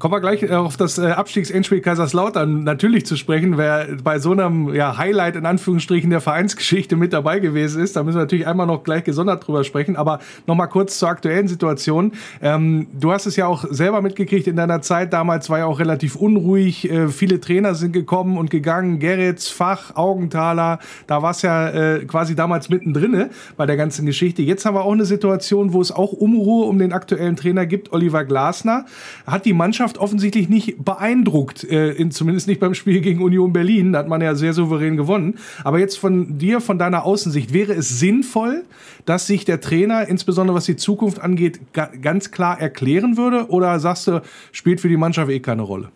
[0.00, 3.56] Kommen wir gleich äh, auf das äh, Abstiegsendspiel Kaiserslautern natürlich zu sprechen.
[3.56, 8.02] Wer bei so einem ja, Highlight in Anführungsstrichen der Vereinsgeschichte mit dabei gewesen ist, da
[8.02, 9.94] müssen wir natürlich einmal noch gleich gesondert drüber sprechen.
[9.94, 10.18] Aber
[10.48, 12.12] nochmal kurz zur aktuellen Situation.
[12.42, 15.12] Ähm, du hast es ja auch selber mitgekriegt in deiner Zeit.
[15.12, 16.90] Damals war ja auch relativ unruhig.
[16.90, 18.98] Äh, viele Trainer sind gekommen und gegangen.
[18.98, 20.80] Gerrits, Fach, Augenthaler.
[21.06, 24.42] Da war es ja äh, quasi damals mittendrin bei der ganzen Geschichte.
[24.42, 27.92] Jetzt haben wir auch eine Situation, wo es auch Unruhe um den aktuellen Trainer gibt.
[27.92, 28.86] Oliver Glasner
[29.24, 33.52] hat die Mannschaft Mannschaft offensichtlich nicht beeindruckt, äh, in, zumindest nicht beim Spiel gegen Union
[33.52, 33.92] Berlin.
[33.92, 35.38] Da hat man ja sehr souverän gewonnen.
[35.62, 38.64] Aber jetzt von dir, von deiner Außensicht, wäre es sinnvoll,
[39.04, 43.50] dass sich der Trainer, insbesondere was die Zukunft angeht, ga ganz klar erklären würde?
[43.50, 45.90] Oder sagst du, spielt für die Mannschaft eh keine Rolle?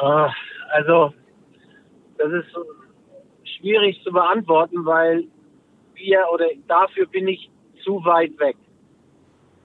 [0.00, 0.30] Ah,
[0.72, 1.12] also,
[2.16, 5.24] das ist schwierig zu beantworten, weil
[5.94, 7.50] wir oder dafür bin ich
[7.82, 8.56] zu weit weg.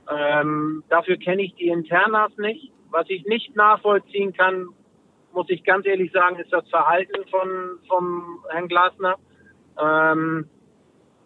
[0.10, 2.72] Ähm, dafür kenne ich die Internas nicht.
[2.92, 4.70] Was ich nicht nachvollziehen kann,
[5.34, 9.16] muss ich ganz ehrlich sagen, ist das Verhalten von vom Herrn Glasner.
[9.82, 10.48] Ähm,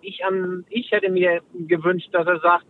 [0.01, 2.65] ich, an, ich hätte mir gewünscht, dass er sagt,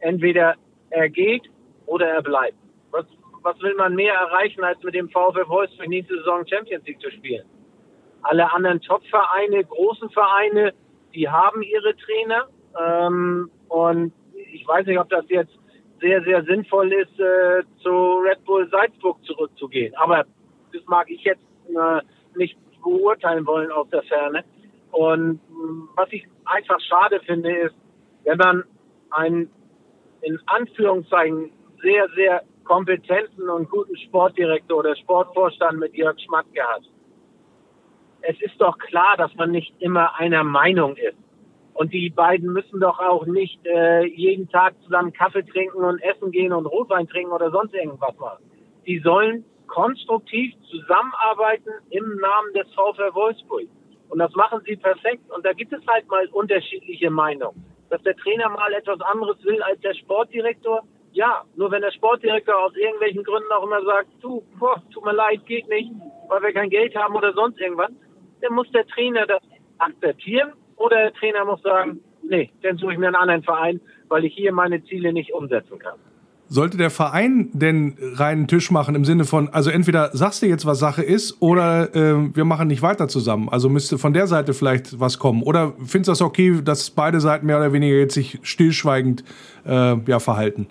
[0.00, 0.56] entweder
[0.90, 1.48] er geht
[1.86, 2.56] oder er bleibt.
[2.90, 3.06] Was,
[3.42, 7.10] was will man mehr erreichen, als mit dem VfL Wolfsburg nächste Saison Champions League zu
[7.10, 7.46] spielen?
[8.22, 10.74] Alle anderen Top-Vereine, großen Vereine,
[11.14, 12.48] die haben ihre Trainer.
[12.78, 14.12] Ähm, und
[14.52, 15.52] ich weiß nicht, ob das jetzt
[16.00, 19.94] sehr, sehr sinnvoll ist, äh, zu Red Bull Salzburg zurückzugehen.
[19.96, 20.24] Aber
[20.72, 22.00] das mag ich jetzt äh,
[22.36, 24.44] nicht beurteilen wollen aus der Ferne.
[24.90, 27.74] Und mh, was ich einfach schade finde, ist,
[28.24, 28.64] wenn man
[29.10, 29.50] einen
[30.22, 31.50] in Anführungszeichen
[31.82, 36.82] sehr, sehr kompetenten und guten Sportdirektor oder Sportvorstand mit Jörg Schmatke hat.
[38.22, 41.18] Es ist doch klar, dass man nicht immer einer Meinung ist.
[41.74, 46.30] Und die beiden müssen doch auch nicht äh, jeden Tag zusammen Kaffee trinken und essen
[46.30, 48.44] gehen und Rotwein trinken oder sonst irgendwas machen.
[48.86, 53.68] Die sollen konstruktiv zusammenarbeiten im Namen des VfL Wolfsburg.
[54.10, 55.22] Und das machen sie perfekt.
[55.30, 57.64] Und da gibt es halt mal unterschiedliche Meinungen.
[57.88, 60.82] Dass der Trainer mal etwas anderes will als der Sportdirektor,
[61.12, 61.42] ja.
[61.56, 65.44] Nur wenn der Sportdirektor aus irgendwelchen Gründen auch immer sagt, du, boah, tut mir leid,
[65.46, 65.90] geht nicht,
[66.28, 67.90] weil wir kein Geld haben oder sonst irgendwas,
[68.42, 69.42] dann muss der Trainer das
[69.78, 74.24] akzeptieren oder der Trainer muss sagen, nee, dann suche ich mir einen anderen Verein, weil
[74.24, 75.98] ich hier meine Ziele nicht umsetzen kann.
[76.48, 80.66] Sollte der Verein denn reinen Tisch machen im Sinne von, also entweder sagst du jetzt,
[80.66, 83.48] was Sache ist, oder äh, wir machen nicht weiter zusammen.
[83.48, 85.42] Also müsste von der Seite vielleicht was kommen.
[85.42, 89.24] Oder findest du das okay, dass beide Seiten mehr oder weniger jetzt sich stillschweigend
[89.64, 90.66] äh, ja, verhalten?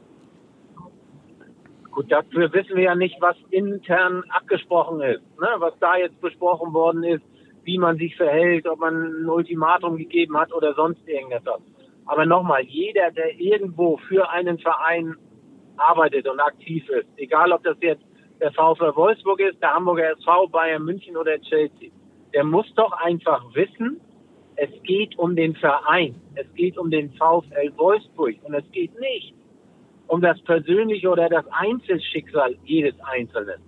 [1.89, 5.23] Gut, dafür wissen wir ja nicht, was intern abgesprochen ist.
[5.39, 5.47] Ne?
[5.57, 7.23] Was da jetzt besprochen worden ist,
[7.63, 11.61] wie man sich verhält, ob man ein Ultimatum gegeben hat oder sonst irgendetwas.
[12.05, 15.15] Aber nochmal, jeder, der irgendwo für einen Verein
[15.77, 17.07] arbeitet und aktiv ist.
[17.17, 18.03] Egal, ob das jetzt
[18.39, 21.89] der VfL Wolfsburg ist, der Hamburger SV, Bayern München oder Chelsea.
[22.33, 24.01] Der muss doch einfach wissen,
[24.55, 26.15] es geht um den Verein.
[26.35, 28.35] Es geht um den VfL Wolfsburg.
[28.43, 29.33] Und es geht nicht
[30.07, 33.61] um das persönliche oder das Einzelschicksal jedes Einzelnen.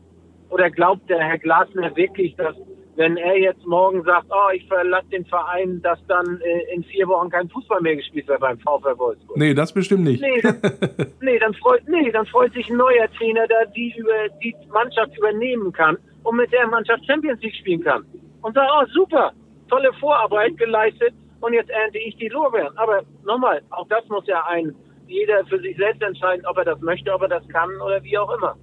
[0.49, 2.55] Oder glaubt der Herr Glasner wirklich, dass
[2.95, 7.07] wenn er jetzt morgen sagt, oh, ich verlasse den Verein, dass dann äh, in vier
[7.07, 9.37] Wochen kein Fußball mehr gespielt wird beim VfL Wolfsburg.
[9.37, 10.21] Nee, das bestimmt nicht.
[10.21, 10.59] Nee, dann,
[11.21, 15.17] nee, dann freut, nee, dann freut sich ein neuer Trainer, der die über die Mannschaft
[15.17, 18.05] übernehmen kann und mit der Mannschaft Champions League spielen kann.
[18.41, 19.31] Und sagt, oh, super,
[19.69, 22.77] tolle Vorarbeit geleistet und jetzt ernte ich die Lorbeeren.
[22.77, 24.75] Aber nochmal, auch das muss ja ein
[25.07, 28.17] jeder für sich selbst entscheiden, ob er das möchte, ob er das kann oder wie
[28.17, 28.55] auch immer.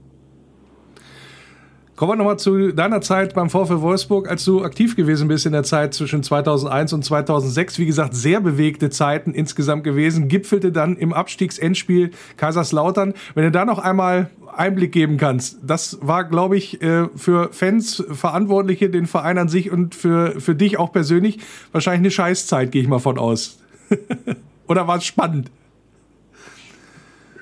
[2.00, 5.52] Kommen wir nochmal zu deiner Zeit beim VfL Wolfsburg, als du aktiv gewesen bist in
[5.52, 7.78] der Zeit zwischen 2001 und 2006.
[7.78, 10.28] Wie gesagt, sehr bewegte Zeiten insgesamt gewesen.
[10.28, 13.12] Gipfelte dann im Abstiegsendspiel Kaiserslautern.
[13.34, 18.02] Wenn du da noch einmal Einblick geben kannst, das war, glaube ich, äh, für Fans,
[18.10, 22.80] Verantwortliche, den Verein an sich und für, für dich auch persönlich wahrscheinlich eine Scheißzeit, gehe
[22.80, 23.58] ich mal von aus.
[24.66, 25.50] Oder war es spannend?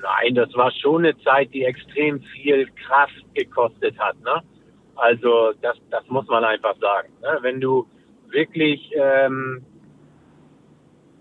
[0.01, 4.19] Nein, das war schon eine Zeit, die extrem viel Kraft gekostet hat.
[4.21, 4.41] Ne?
[4.95, 7.09] Also das, das muss man einfach sagen.
[7.21, 7.39] Ne?
[7.41, 7.87] Wenn du
[8.29, 9.65] wirklich ähm,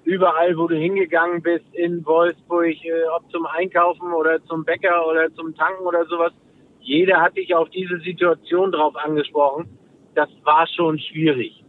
[0.04, 5.32] überall, wo du hingegangen bist in Wolfsburg, äh, ob zum Einkaufen oder zum Bäcker oder
[5.34, 6.32] zum Tanken oder sowas,
[6.80, 9.78] jeder hat dich auf diese Situation drauf angesprochen.
[10.14, 11.64] Das war schon schwierig.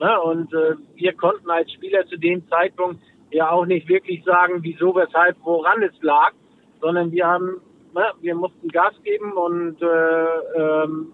[0.00, 0.20] Ne?
[0.22, 3.00] Und äh, wir konnten als Spieler zu dem Zeitpunkt
[3.34, 6.32] ja auch nicht wirklich sagen, wieso, weshalb, woran es lag,
[6.80, 7.60] sondern wir haben,
[7.94, 9.86] ne, wir mussten Gas geben und äh,
[10.56, 11.12] ähm,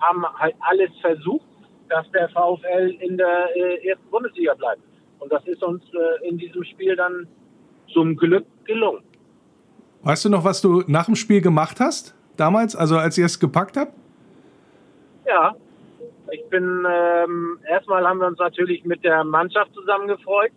[0.00, 1.46] haben halt alles versucht,
[1.88, 4.82] dass der VfL in der äh, ersten Bundesliga bleibt.
[5.18, 7.26] Und das ist uns äh, in diesem Spiel dann
[7.92, 9.02] zum Glück gelungen.
[10.02, 12.14] Weißt du noch, was du nach dem Spiel gemacht hast?
[12.36, 13.92] Damals, also als ihr es gepackt habt?
[15.26, 15.54] Ja,
[16.30, 20.52] ich bin, ähm, erstmal haben wir uns natürlich mit der Mannschaft zusammengefreut.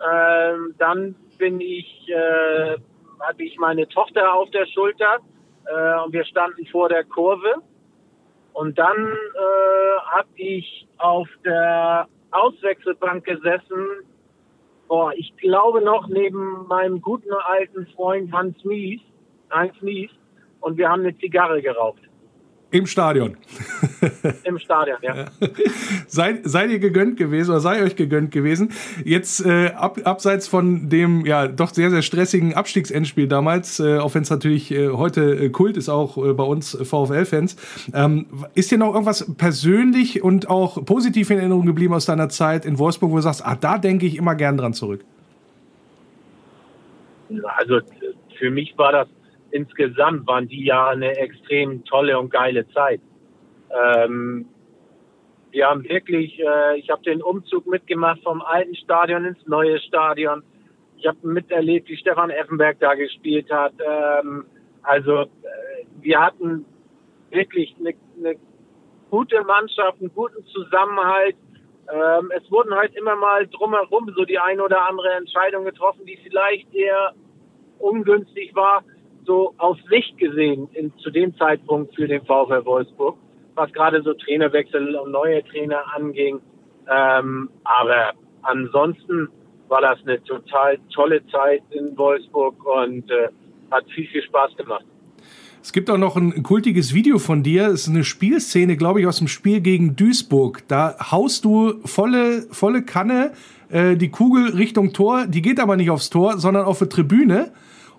[0.00, 2.76] Ähm, dann bin ich, äh,
[3.20, 5.18] hatte ich meine Tochter auf der Schulter
[5.66, 7.62] äh, und wir standen vor der Kurve.
[8.52, 13.86] Und dann äh, habe ich auf der Auswechselbank gesessen.
[14.88, 19.00] Boah, ich glaube noch neben meinem guten alten Freund Hans Mies,
[19.50, 20.10] Hans Mies,
[20.60, 22.07] und wir haben eine Zigarre geraucht.
[22.70, 23.36] Im Stadion.
[24.44, 25.24] Im Stadion, ja.
[26.06, 28.72] seid, seid ihr gegönnt gewesen oder sei euch gegönnt gewesen?
[29.04, 34.14] Jetzt äh, ab, abseits von dem ja doch sehr, sehr stressigen Abstiegsendspiel damals, äh, auch
[34.14, 37.56] wenn es natürlich äh, heute äh, Kult ist, auch äh, bei uns VfL-Fans,
[37.94, 42.66] ähm, ist dir noch irgendwas persönlich und auch positiv in Erinnerung geblieben aus deiner Zeit
[42.66, 45.02] in Wolfsburg, wo du sagst, ah, da denke ich immer gern dran zurück?
[47.56, 47.80] Also
[48.38, 49.08] für mich war das
[49.50, 53.00] insgesamt waren die Jahre eine extrem tolle und geile Zeit.
[53.70, 54.46] Ähm,
[55.50, 60.42] wir haben wirklich, äh, ich habe den Umzug mitgemacht vom alten Stadion ins neue Stadion.
[60.96, 63.72] Ich habe miterlebt, wie Stefan Effenberg da gespielt hat.
[63.78, 64.44] Ähm,
[64.82, 65.26] also äh,
[66.00, 66.64] wir hatten
[67.30, 68.36] wirklich eine, eine
[69.10, 71.36] gute Mannschaft, einen guten Zusammenhalt.
[71.90, 76.18] Ähm, es wurden halt immer mal drumherum so die ein oder andere Entscheidung getroffen, die
[76.22, 77.14] vielleicht eher
[77.78, 78.82] ungünstig war
[79.28, 83.16] so aus Sicht gesehen in, zu dem Zeitpunkt für den VfL Wolfsburg,
[83.54, 86.40] was gerade so Trainerwechsel und neue Trainer anging.
[86.90, 89.28] Ähm, aber ansonsten
[89.68, 93.28] war das eine total tolle Zeit in Wolfsburg und äh,
[93.70, 94.86] hat viel, viel Spaß gemacht.
[95.60, 97.66] Es gibt auch noch ein kultiges Video von dir.
[97.66, 100.62] Es ist eine Spielszene, glaube ich, aus dem Spiel gegen Duisburg.
[100.68, 103.32] Da haust du volle, volle Kanne
[103.68, 105.26] äh, die Kugel Richtung Tor.
[105.26, 107.52] Die geht aber nicht aufs Tor, sondern auf die Tribüne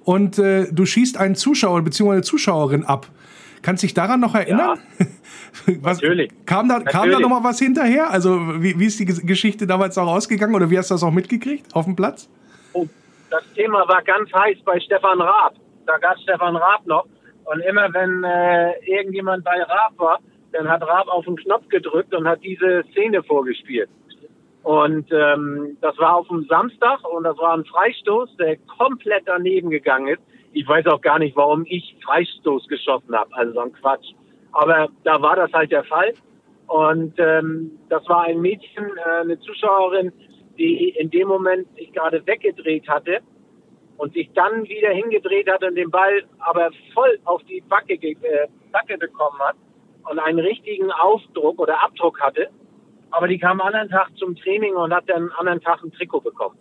[0.03, 2.11] und äh, du schießt einen Zuschauer bzw.
[2.11, 3.07] eine Zuschauerin ab.
[3.61, 4.79] Kannst du dich daran noch erinnern?
[4.99, 5.05] Ja,
[5.81, 6.31] was, natürlich.
[6.45, 6.93] Kam da, natürlich.
[6.93, 8.09] kam da noch mal was hinterher?
[8.09, 11.11] Also wie, wie ist die Geschichte damals auch ausgegangen oder wie hast du das auch
[11.11, 12.29] mitgekriegt auf dem Platz?
[12.73, 12.87] Oh,
[13.29, 15.55] das Thema war ganz heiß bei Stefan Raab.
[15.85, 17.05] Da gab es Stefan Raab noch.
[17.45, 20.19] Und immer wenn äh, irgendjemand bei Raab war,
[20.51, 23.89] dann hat Raab auf den Knopf gedrückt und hat diese Szene vorgespielt.
[24.69, 29.71] Und ähm, das war auf dem Samstag und das war ein Freistoß, der komplett daneben
[29.71, 30.21] gegangen ist.
[30.53, 33.35] ich weiß auch gar nicht, warum ich Freistoß geschossen habe.
[33.35, 34.13] Also so ein Quatsch.
[34.51, 36.13] Aber da war das halt der Fall.
[36.67, 40.11] Und ähm, das war ein Mädchen, äh, eine Zuschauerin,
[40.59, 43.21] die in dem Moment sich gerade weggedreht hatte
[43.97, 48.47] und sich dann wieder hingedreht hat und den Ball aber voll auf die Backe, äh,
[48.71, 49.55] Backe bekommen hat
[50.11, 52.49] und einen richtigen Aufdruck oder Abdruck hatte.
[53.11, 55.91] Aber die kam am anderen Tag zum Training und hat dann am anderen Tag ein
[55.91, 56.57] Trikot bekommen.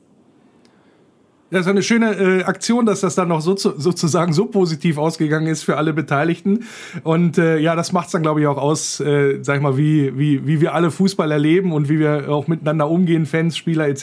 [1.50, 4.98] Das ist eine schöne äh, Aktion, dass das dann noch so zu, sozusagen so positiv
[4.98, 6.66] ausgegangen ist für alle Beteiligten.
[7.04, 9.78] Und äh, ja, das macht es dann, glaube ich, auch aus, äh, sag ich mal,
[9.78, 13.88] wie, wie, wie wir alle Fußball erleben und wie wir auch miteinander umgehen, Fans, Spieler
[13.88, 14.02] etc.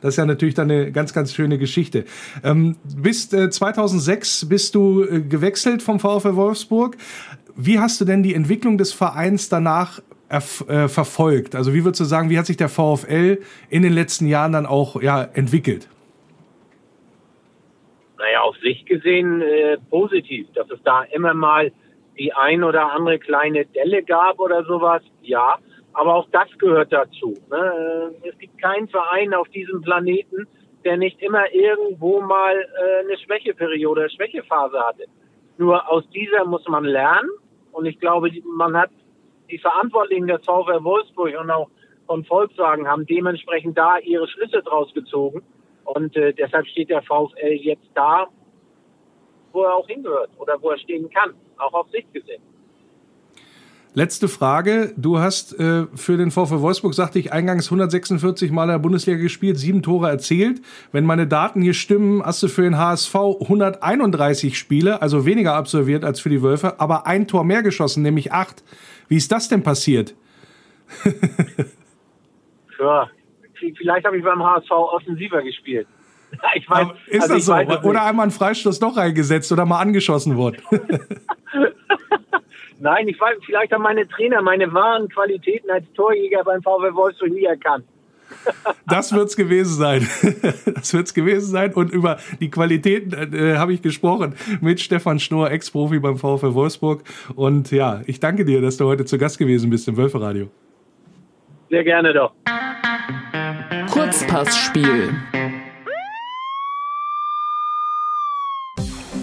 [0.00, 2.06] Das ist ja natürlich dann eine ganz, ganz schöne Geschichte.
[2.42, 6.96] Ähm, bis äh, 2006 bist du äh, gewechselt vom VfL Wolfsburg.
[7.56, 11.54] Wie hast du denn die Entwicklung des Vereins danach äh, verfolgt?
[11.54, 13.38] Also wie würdest du sagen, wie hat sich der VfL
[13.68, 15.88] in den letzten Jahren dann auch ja, entwickelt?
[18.20, 21.72] naja, auf sich gesehen äh, positiv, dass es da immer mal
[22.18, 25.58] die ein oder andere kleine Delle gab oder sowas, ja.
[25.92, 27.34] Aber auch das gehört dazu.
[27.50, 28.12] Ne?
[28.22, 30.46] Äh, es gibt keinen Verein auf diesem Planeten,
[30.84, 35.06] der nicht immer irgendwo mal äh, eine Schwächeperiode, Schwächephase hatte.
[35.56, 37.30] Nur aus dieser muss man lernen.
[37.72, 38.90] Und ich glaube, man hat
[39.50, 41.68] die Verantwortlichen der VfL Wolfsburg und auch
[42.06, 45.42] von Volkswagen haben dementsprechend da ihre Schlüsse draus gezogen.
[45.84, 48.26] Und äh, deshalb steht der VfL jetzt da,
[49.52, 52.42] wo er auch hingehört oder wo er stehen kann, auch auf Sicht gesehen.
[53.92, 54.92] Letzte Frage.
[54.96, 59.18] Du hast äh, für den VfL Wolfsburg, sagte ich, eingangs 146 Mal in der Bundesliga
[59.18, 60.60] gespielt, sieben Tore erzielt.
[60.92, 66.04] Wenn meine Daten hier stimmen, hast du für den HSV 131 Spiele, also weniger absolviert
[66.04, 68.62] als für die Wölfe, aber ein Tor mehr geschossen, nämlich acht.
[69.08, 70.14] Wie ist das denn passiert?
[72.78, 73.10] ja,
[73.76, 75.88] vielleicht habe ich beim HSV offensiver gespielt.
[76.54, 77.52] Ich weiß, ist also das so?
[77.52, 80.62] Weiß, oder einmal einen Freistoß doch reingesetzt oder mal angeschossen worden?
[82.80, 87.30] Nein, ich weiß, vielleicht haben meine Trainer meine wahren Qualitäten als Torjäger beim VW Wolfsburg
[87.30, 87.84] nie erkannt.
[88.86, 90.08] Das wird's gewesen sein.
[90.74, 91.74] Das wird's gewesen sein.
[91.74, 97.02] Und über die Qualitäten äh, habe ich gesprochen mit Stefan Schnorr, Ex-Profi beim VfL Wolfsburg.
[97.36, 100.48] Und ja, ich danke dir, dass du heute zu Gast gewesen bist im Wölferadio.
[101.68, 102.32] Sehr gerne doch.
[103.92, 105.10] Kurzpassspiel.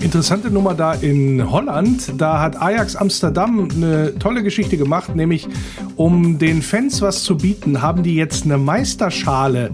[0.08, 2.14] Interessante Nummer da in Holland.
[2.18, 5.50] Da hat Ajax Amsterdam eine tolle Geschichte gemacht, nämlich
[5.98, 9.72] um den Fans was zu bieten, haben die jetzt eine Meisterschale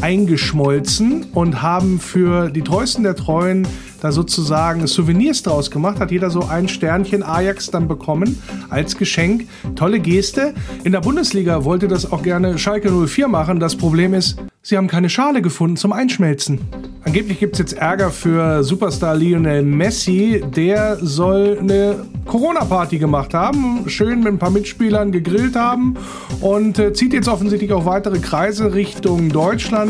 [0.00, 3.66] eingeschmolzen und haben für die treuesten der Treuen
[4.00, 9.48] da sozusagen Souvenirs draus gemacht, hat jeder so ein Sternchen Ajax dann bekommen als Geschenk.
[9.74, 10.54] Tolle Geste.
[10.84, 13.58] In der Bundesliga wollte das auch gerne Schalke 04 machen.
[13.58, 16.60] Das Problem ist, sie haben keine Schale gefunden zum Einschmelzen.
[17.06, 20.42] Angeblich gibt es jetzt Ärger für Superstar Lionel Messi.
[20.56, 25.96] Der soll eine Corona-Party gemacht haben, schön mit ein paar Mitspielern gegrillt haben
[26.40, 29.85] und äh, zieht jetzt offensichtlich auch weitere Kreise Richtung Deutschland.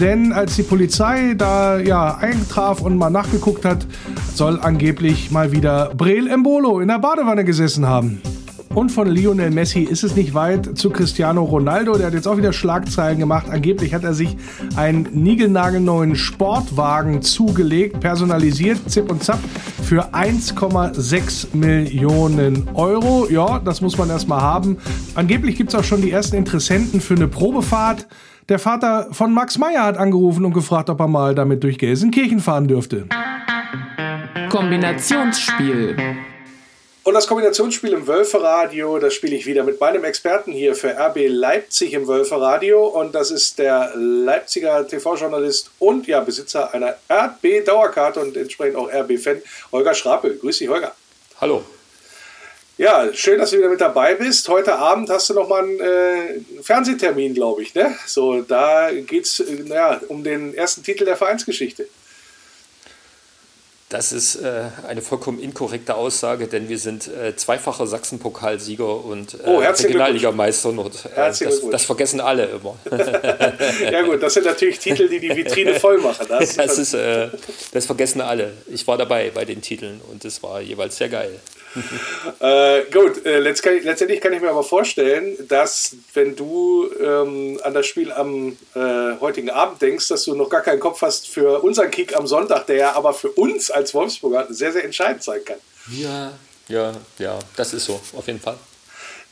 [0.00, 3.86] Denn als die Polizei da ja eintraf und mal nachgeguckt hat,
[4.34, 8.20] soll angeblich mal wieder Brel Embolo in der Badewanne gesessen haben.
[8.74, 11.98] Und von Lionel Messi ist es nicht weit zu Cristiano Ronaldo.
[11.98, 13.46] Der hat jetzt auch wieder Schlagzeilen gemacht.
[13.50, 14.34] Angeblich hat er sich
[14.76, 19.38] einen niegelnagelneuen Sportwagen zugelegt, personalisiert, zip und zap,
[19.82, 23.26] für 1,6 Millionen Euro.
[23.28, 24.78] Ja, das muss man erstmal haben.
[25.14, 28.06] Angeblich gibt es auch schon die ersten Interessenten für eine Probefahrt.
[28.48, 32.40] Der Vater von Max Meyer hat angerufen und gefragt, ob er mal damit durch Gelsenkirchen
[32.40, 33.06] fahren dürfte.
[34.50, 35.96] Kombinationsspiel.
[37.04, 41.26] Und das Kombinationsspiel im Wölferadio, das spiele ich wieder mit meinem Experten hier für RB
[41.28, 42.86] Leipzig im Wölferadio.
[42.86, 49.42] Und das ist der Leipziger TV-Journalist und ja Besitzer einer RB-Dauerkarte und entsprechend auch RB-Fan,
[49.72, 50.36] Holger Schrapel.
[50.36, 50.94] Grüß dich, Holger.
[51.40, 51.64] Hallo.
[52.78, 54.48] Ja, schön, dass du wieder mit dabei bist.
[54.48, 57.74] Heute Abend hast du nochmal einen äh, Fernsehtermin, glaube ich.
[57.74, 57.94] Ne?
[58.06, 61.86] So, da geht es äh, naja, um den ersten Titel der Vereinsgeschichte.
[63.90, 69.38] Das ist äh, eine vollkommen inkorrekte Aussage, denn wir sind äh, zweifacher Sachsenpokalsieger und äh,
[69.44, 70.70] oh, Regionalligameister.
[70.70, 72.78] Und, äh, das, das, vergessen alle immer.
[73.92, 76.24] ja gut, das sind natürlich Titel, die die Vitrine voll machen.
[76.26, 77.28] Das, das, ist, äh,
[77.72, 78.54] das vergessen alle.
[78.68, 81.38] Ich war dabei bei den Titeln und es war jeweils sehr geil.
[82.40, 87.86] äh, gut, äh, letztendlich kann ich mir aber vorstellen, dass wenn du ähm, an das
[87.86, 91.90] Spiel am äh, heutigen Abend denkst, dass du noch gar keinen Kopf hast für unseren
[91.90, 95.58] Kick am Sonntag, der ja aber für uns als Wolfsburger sehr, sehr entscheidend sein kann.
[95.90, 96.32] Ja,
[96.68, 98.56] ja, ja, das ist so, auf jeden Fall.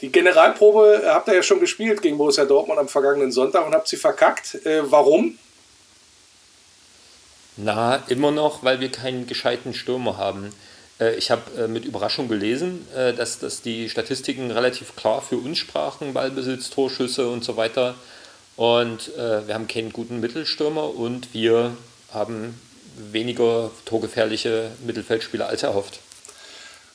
[0.00, 3.87] Die Generalprobe habt ihr ja schon gespielt gegen Borussia Dortmund am vergangenen Sonntag und habt
[3.87, 4.55] sie verkackt.
[4.64, 5.38] Äh, warum?
[7.57, 10.55] Na, immer noch, weil wir keinen gescheiten Stürmer haben.
[11.00, 15.36] Äh, ich habe äh, mit Überraschung gelesen, äh, dass, dass die Statistiken relativ klar für
[15.36, 17.94] uns sprachen, Ballbesitz, Torschüsse und so weiter.
[18.56, 21.74] Und wir haben keinen guten Mittelstürmer und wir
[22.12, 22.60] haben
[23.10, 26.00] weniger torgefährliche Mittelfeldspieler als erhofft.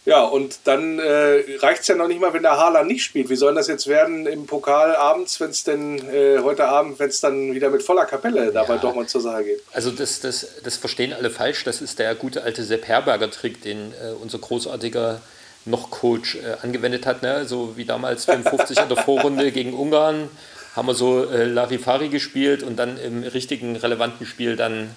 [0.06, 3.30] Ja, und dann äh, reicht es ja noch nicht mal, wenn der Haaland nicht spielt.
[3.30, 7.10] Wie soll das jetzt werden im Pokal abends, wenn es denn äh, heute Abend, wenn
[7.10, 8.68] es dann wieder mit voller Kapelle da ja.
[8.68, 9.64] bei Dortmund zur Sache geht?
[9.74, 11.64] Also das, das, das verstehen alle falsch.
[11.64, 15.22] Das ist der gute alte Sepp Herberger-Trick, den äh, unser großartiger
[15.66, 17.24] noch Coach äh, angewendet hat.
[17.24, 17.46] Ne?
[17.46, 20.30] So wie damals 54 in der Vorrunde gegen Ungarn
[20.76, 24.92] haben wir so äh, Larifari gespielt und dann im richtigen, relevanten Spiel dann,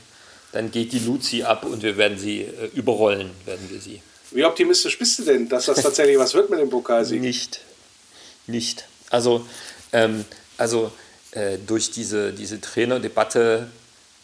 [0.53, 4.03] dann geht die Luzi ab und wir werden sie äh, überrollen, werden wir sie.
[4.31, 7.21] Wie optimistisch bist du denn, dass das tatsächlich was wird mit dem Pokalsieg?
[7.21, 7.61] Nicht.
[8.47, 8.87] Nicht.
[9.11, 9.47] Also,
[9.93, 10.25] ähm,
[10.57, 10.93] also
[11.33, 13.69] äh, durch diese, diese Trainerdebatte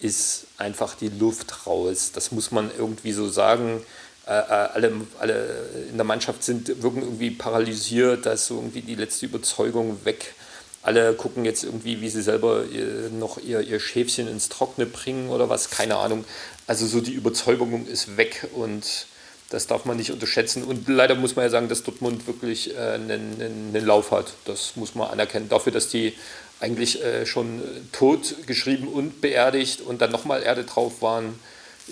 [0.01, 2.11] ist einfach die Luft raus.
[2.12, 3.83] Das muss man irgendwie so sagen.
[4.27, 8.83] Äh, äh alle, alle in der Mannschaft sind, wirken irgendwie paralysiert, da ist so irgendwie
[8.83, 10.35] die letzte Überzeugung weg.
[10.83, 15.31] Alle gucken jetzt irgendwie, wie sie selber äh, noch ihr, ihr Schäfchen ins Trockene bringen
[15.31, 16.27] oder was, keine Ahnung.
[16.67, 19.07] Also so die Überzeugung ist weg und
[19.55, 20.64] das darf man nicht unterschätzen.
[20.64, 24.35] Und leider muss man ja sagen, dass Dortmund wirklich äh, einen, einen, Lauf hat.
[24.45, 25.49] Das muss man anerkennen.
[25.49, 26.12] Dafür, dass die
[26.61, 27.62] eigentlich äh, schon
[27.93, 31.38] tot geschrieben und beerdigt und dann nochmal Erde drauf waren.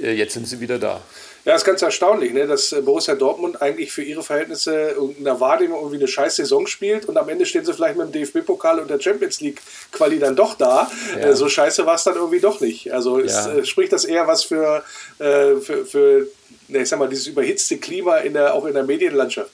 [0.01, 1.01] Äh, jetzt sind sie wieder da.
[1.45, 5.41] Ja, ist ganz erstaunlich, ne, dass äh, Borussia Dortmund eigentlich für ihre Verhältnisse in der
[5.41, 8.79] Wahrnehmung irgendwie eine scheiß Saison spielt und am Ende stehen sie vielleicht mit dem DFB-Pokal
[8.79, 10.91] und der Champions League-Quali dann doch da.
[11.17, 11.31] Ja.
[11.31, 12.93] Äh, so scheiße war es dann irgendwie doch nicht.
[12.93, 13.25] Also ja.
[13.25, 14.85] ist, äh, spricht das eher was für,
[15.19, 16.29] äh, für, für
[16.69, 19.51] ich sag mal, dieses überhitzte Klima in der, auch in der Medienlandschaft?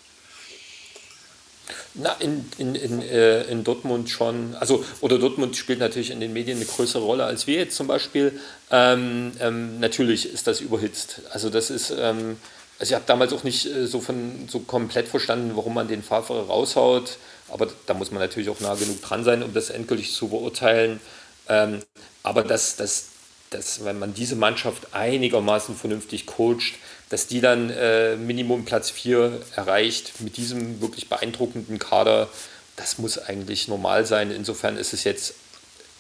[1.94, 6.32] Na, in, in, in, äh, in Dortmund schon, also, oder Dortmund spielt natürlich in den
[6.32, 8.38] Medien eine größere Rolle als wir jetzt zum Beispiel.
[8.70, 11.22] Ähm, ähm, natürlich ist das überhitzt.
[11.30, 12.36] Also, das ist, ähm,
[12.78, 16.02] also ich habe damals auch nicht äh, so, von, so komplett verstanden, warum man den
[16.02, 20.12] Favre raushaut, aber da muss man natürlich auch nah genug dran sein, um das endgültig
[20.12, 21.00] zu beurteilen.
[21.48, 21.80] Ähm,
[22.22, 23.06] aber dass, dass,
[23.50, 26.74] dass, wenn man diese Mannschaft einigermaßen vernünftig coacht,
[27.08, 32.28] dass die dann äh, Minimum Platz 4 erreicht mit diesem wirklich beeindruckenden Kader,
[32.76, 34.30] das muss eigentlich normal sein.
[34.30, 35.34] Insofern ist es jetzt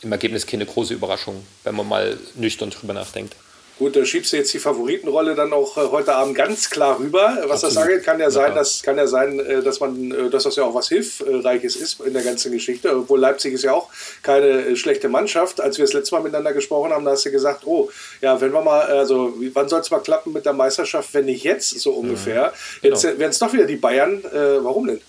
[0.02, 3.34] im Ergebnis keine große Überraschung, wenn man mal nüchtern drüber nachdenkt.
[3.78, 7.38] Gut, da schiebst du jetzt die Favoritenrolle dann auch äh, heute Abend ganz klar rüber.
[7.44, 7.76] Was Absolut.
[7.76, 10.56] das angeht, kann ja sein, dass, kann ja sein, äh, dass man, äh, dass das
[10.56, 12.96] ja auch was Hilfreiches ist in der ganzen Geschichte.
[12.96, 13.88] Obwohl Leipzig ist ja auch
[14.24, 15.60] keine schlechte Mannschaft.
[15.60, 17.88] Als wir das letzte Mal miteinander gesprochen haben, da hast du gesagt, oh,
[18.20, 21.44] ja, wenn wir mal, also wann soll es mal klappen mit der Meisterschaft, wenn nicht
[21.44, 22.46] jetzt, so ungefähr.
[22.46, 22.80] Mhm.
[22.82, 22.94] Genau.
[22.96, 24.24] Jetzt werden es doch wieder die Bayern.
[24.24, 25.00] Äh, warum denn?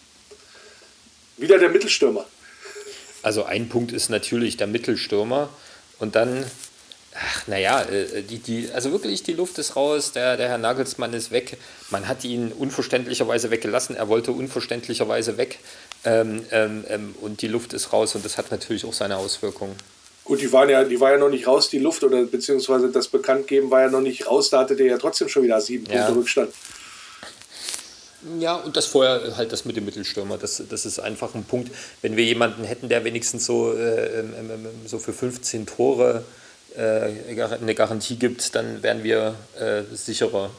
[1.38, 2.26] Wieder der Mittelstürmer.
[3.24, 5.50] Also ein Punkt ist natürlich der Mittelstürmer
[5.98, 6.46] und dann
[7.16, 11.14] Ach, naja, äh, die, die, also wirklich, die Luft ist raus, der, der Herr Nagelsmann
[11.14, 11.58] ist weg.
[11.90, 15.60] Man hat ihn unverständlicherweise weggelassen, er wollte unverständlicherweise weg.
[16.06, 19.76] Ähm, ähm, ähm, und die Luft ist raus und das hat natürlich auch seine Auswirkungen.
[20.24, 23.08] Gut, die, waren ja, die war ja noch nicht raus, die Luft, oder beziehungsweise das
[23.08, 26.04] Bekanntgeben war ja noch nicht raus, da hatte der ja trotzdem schon wieder sieben ja.
[26.04, 26.54] Punkte Rückstand.
[28.38, 31.72] Ja, und das vorher halt das mit dem Mittelstürmer, das, das ist einfach ein Punkt.
[32.02, 36.40] Wenn wir jemanden hätten, der wenigstens so, äh, ähm, ähm, so für 15 Tore äh,
[36.82, 40.52] eine Garantie gibt, dann wären wir äh, sicherer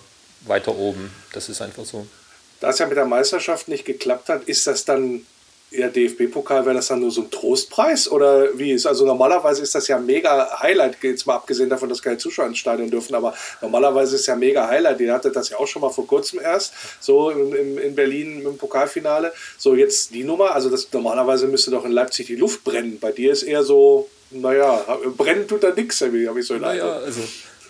[0.47, 1.13] weiter oben.
[1.33, 2.07] Das ist einfach so.
[2.61, 5.23] Da es ja mit der Meisterschaft nicht geklappt hat, ist das dann
[5.71, 8.87] ja, DFB-Pokal, wäre das dann nur so ein Trostpreis oder wie ist?
[8.87, 12.59] Also normalerweise ist das ja mega Highlight, jetzt mal abgesehen davon, dass keine Zuschauer ins
[12.59, 15.01] Stadion dürfen, aber normalerweise ist ja mega Highlight.
[15.01, 18.59] Ihr hattet das ja auch schon mal vor kurzem erst, so in, in Berlin im
[18.59, 19.33] Pokalfinale.
[19.59, 22.99] So jetzt die Nummer, also das normalerweise müsste doch in Leipzig die Luft brennen.
[22.99, 24.85] Bei dir ist eher so, naja,
[25.17, 27.21] brennen tut da nichts, habe ich so naja, also,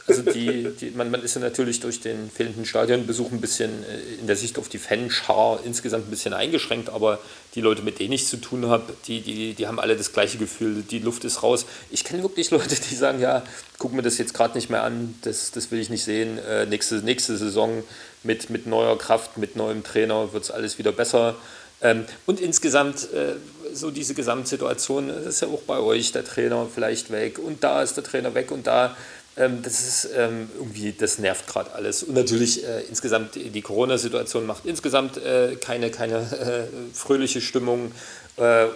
[0.06, 4.20] also die, die, man, man ist ja natürlich durch den fehlenden Stadionbesuch ein bisschen äh,
[4.20, 7.18] in der Sicht auf die Fanschar insgesamt ein bisschen eingeschränkt, aber
[7.54, 10.38] die Leute, mit denen ich zu tun habe, die, die, die haben alle das gleiche
[10.38, 11.66] Gefühl, die Luft ist raus.
[11.90, 13.42] Ich kenne wirklich Leute, die sagen, ja,
[13.78, 16.38] guck mir das jetzt gerade nicht mehr an, das, das will ich nicht sehen.
[16.38, 17.82] Äh, nächste, nächste Saison
[18.22, 21.36] mit, mit neuer Kraft, mit neuem Trainer wird es alles wieder besser.
[21.82, 23.34] Ähm, und insgesamt äh,
[23.72, 27.82] so diese Gesamtsituation, das ist ja auch bei euch der Trainer vielleicht weg und da
[27.82, 28.96] ist der Trainer weg und da.
[29.36, 32.02] Ähm, das ist ähm, irgendwie, das nervt gerade alles.
[32.02, 37.92] Und natürlich äh, insgesamt die Corona-Situation macht insgesamt äh, keine, keine fröhliche Stimmung.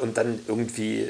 [0.00, 1.08] und dann irgendwie,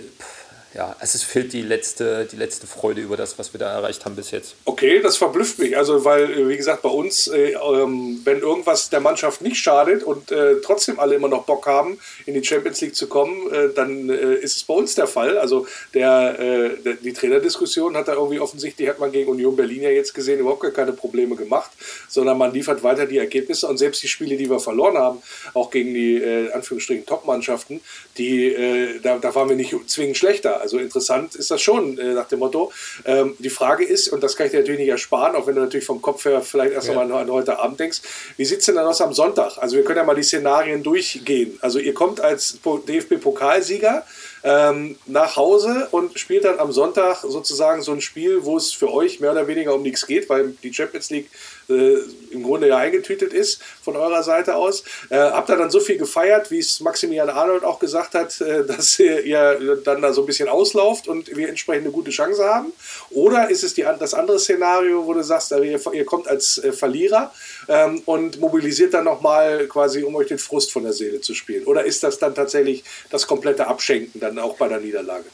[0.74, 4.16] ja, es fehlt die letzte, die letzte Freude über das, was wir da erreicht haben
[4.16, 4.56] bis jetzt.
[4.64, 5.76] Okay, das verblüfft mich.
[5.76, 10.02] Also, weil, äh, wie gesagt, bei uns, äh, ähm, wenn irgendwas der Mannschaft nicht schadet
[10.02, 13.68] und äh, trotzdem alle immer noch Bock haben, in die Champions League zu kommen, äh,
[13.72, 15.38] dann äh, ist es bei uns der Fall.
[15.38, 15.64] Also,
[15.94, 19.90] der, äh, der, die Trainerdiskussion hat da irgendwie offensichtlich, hat man gegen Union Berlin ja
[19.90, 21.70] jetzt gesehen, überhaupt gar keine Probleme gemacht,
[22.08, 25.22] sondern man liefert weiter die Ergebnisse und selbst die Spiele, die wir verloren haben,
[25.54, 27.80] auch gegen die, Anführungsstrichen, Top-Mannschaften,
[28.18, 28.54] die,
[29.02, 30.63] da, da waren wir nicht zwingend schlechter.
[30.64, 32.72] Also interessant ist das schon, äh, nach dem Motto.
[33.04, 35.60] Ähm, die Frage ist, und das kann ich dir natürlich nicht ersparen, auch wenn du
[35.60, 36.98] natürlich vom Kopf her vielleicht erst ja.
[36.98, 38.00] einmal an heute Abend denkst,
[38.36, 39.58] wie sieht es denn dann aus am Sonntag?
[39.58, 41.58] Also wir können ja mal die Szenarien durchgehen.
[41.60, 44.04] Also ihr kommt als DFB-Pokalsieger
[44.42, 48.92] ähm, nach Hause und spielt dann am Sonntag sozusagen so ein Spiel, wo es für
[48.92, 51.30] euch mehr oder weniger um nichts geht, weil die Champions League
[51.68, 51.96] äh,
[52.30, 54.84] im Grunde ja eingetütet ist von eurer Seite aus.
[55.08, 58.64] Äh, habt ihr dann so viel gefeiert, wie es Maximilian Arnold auch gesagt hat, äh,
[58.64, 62.72] dass ihr dann da so ein bisschen auslauft und wir entsprechend eine gute Chance haben?
[63.10, 66.72] Oder ist es die, das andere Szenario, wo du sagst, ihr, ihr kommt als äh,
[66.72, 67.32] Verlierer
[67.68, 71.64] ähm, und mobilisiert dann nochmal quasi, um euch den Frust von der Seele zu spielen?
[71.64, 75.24] Oder ist das dann tatsächlich das komplette Abschenken dann auch bei der Niederlage?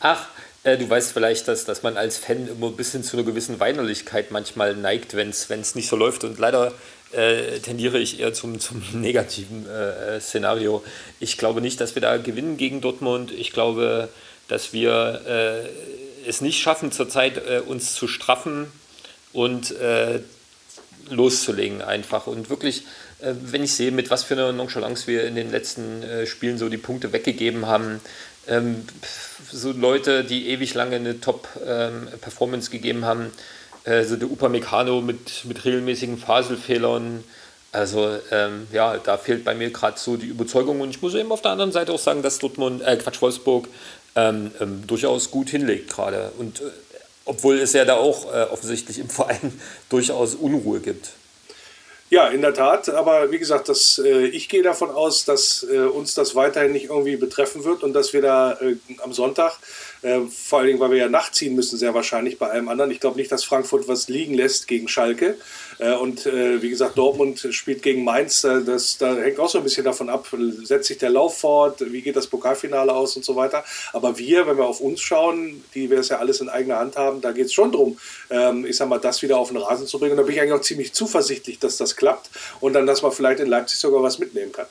[0.00, 0.28] Ach,
[0.66, 3.60] äh, du weißt vielleicht, dass, dass man als Fan immer ein bisschen zu einer gewissen
[3.60, 6.24] Weinerlichkeit manchmal neigt, wenn es nicht so läuft.
[6.24, 6.72] Und leider
[7.12, 10.82] äh, tendiere ich eher zum, zum negativen äh, Szenario.
[11.20, 13.30] Ich glaube nicht, dass wir da gewinnen gegen Dortmund.
[13.30, 14.08] Ich glaube,
[14.48, 18.66] dass wir äh, es nicht schaffen, zurzeit äh, uns zu straffen
[19.32, 20.18] und äh,
[21.10, 22.26] loszulegen einfach.
[22.26, 22.82] Und wirklich,
[23.20, 26.78] wenn ich sehe, mit was für einer Nonchalance wir in den letzten Spielen so die
[26.78, 28.00] Punkte weggegeben haben,
[28.48, 28.84] ähm,
[29.50, 33.30] so Leute, die ewig lange eine Top-Performance ähm, gegeben haben,
[33.84, 37.24] äh, so der Upamecano mit, mit regelmäßigen Faselfehlern.
[37.72, 41.30] Also ähm, ja, da fehlt bei mir gerade so die Überzeugung und ich muss eben
[41.30, 43.68] auf der anderen Seite auch sagen, dass Dortmund, äh, Quatsch, Wolfsburg
[44.14, 46.32] ähm, ähm, durchaus gut hinlegt gerade.
[46.38, 46.64] Und äh,
[47.26, 51.10] obwohl es ja da auch äh, offensichtlich im Verein durchaus Unruhe gibt.
[52.08, 52.88] Ja, in der Tat.
[52.88, 56.84] Aber wie gesagt, das, äh, ich gehe davon aus, dass äh, uns das weiterhin nicht
[56.84, 59.58] irgendwie betreffen wird und dass wir da äh, am Sonntag
[60.02, 62.90] äh, vor allen Dingen, weil wir ja nachziehen müssen, sehr wahrscheinlich bei allem anderen.
[62.90, 65.36] Ich glaube nicht, dass Frankfurt was liegen lässt gegen Schalke.
[65.78, 68.42] Äh, und äh, wie gesagt, Dortmund spielt gegen Mainz.
[68.42, 70.28] das, da hängt auch so ein bisschen davon ab,
[70.62, 73.64] setzt sich der Lauf fort, wie geht das Pokalfinale aus und so weiter.
[73.92, 76.96] Aber wir, wenn wir auf uns schauen, die wir das ja alles in eigener Hand
[76.96, 77.98] haben, da geht es schon darum,
[78.30, 80.12] ähm, ich sag mal, das wieder auf den Rasen zu bringen.
[80.12, 82.30] Und da bin ich eigentlich auch ziemlich zuversichtlich, dass das klappt
[82.60, 84.66] und dann, dass man vielleicht in Leipzig sogar was mitnehmen kann.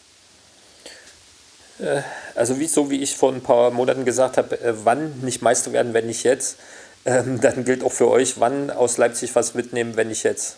[1.79, 2.01] Äh,
[2.35, 5.73] also wie, so wie ich vor ein paar Monaten gesagt habe, äh, wann nicht Meister
[5.73, 6.57] werden, wenn nicht jetzt,
[7.05, 10.57] ähm, dann gilt auch für euch, wann aus Leipzig was mitnehmen, wenn nicht jetzt.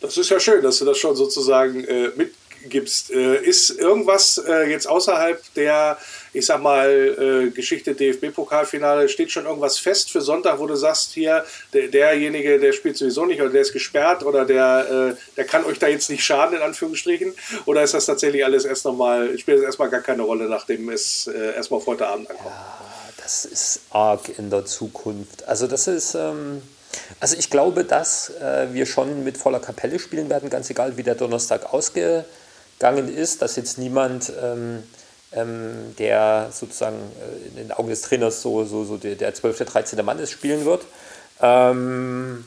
[0.00, 3.10] Das ist ja schön, dass du das schon sozusagen äh, mitgibst.
[3.10, 5.98] Äh, ist irgendwas äh, jetzt außerhalb der
[6.34, 11.12] ich sag mal, äh, Geschichte DFB-Pokalfinale, steht schon irgendwas fest für Sonntag, wo du sagst,
[11.12, 15.44] hier, der, derjenige, der spielt sowieso nicht oder der ist gesperrt oder der, äh, der
[15.44, 17.34] kann euch da jetzt nicht schaden, in Anführungsstrichen?
[17.66, 21.28] Oder ist das tatsächlich alles erst nochmal, spielt das erstmal gar keine Rolle, nachdem es
[21.28, 22.50] äh, erstmal auf heute Abend ankommt?
[22.50, 25.46] Ja, das ist arg in der Zukunft.
[25.48, 26.14] Also das ist...
[26.14, 26.62] Ähm
[27.20, 31.02] also ich glaube, dass äh, wir schon mit voller Kapelle spielen werden, ganz egal wie
[31.02, 32.24] der Donnerstag ausgegangen
[33.14, 34.84] ist, dass jetzt niemand ähm,
[35.34, 39.64] ähm, der sozusagen äh, in den Augen des Trainers so, so, so der, der 12.,
[39.64, 40.04] 13.
[40.04, 40.86] Mann ist, spielen wird.
[41.40, 42.44] Ähm,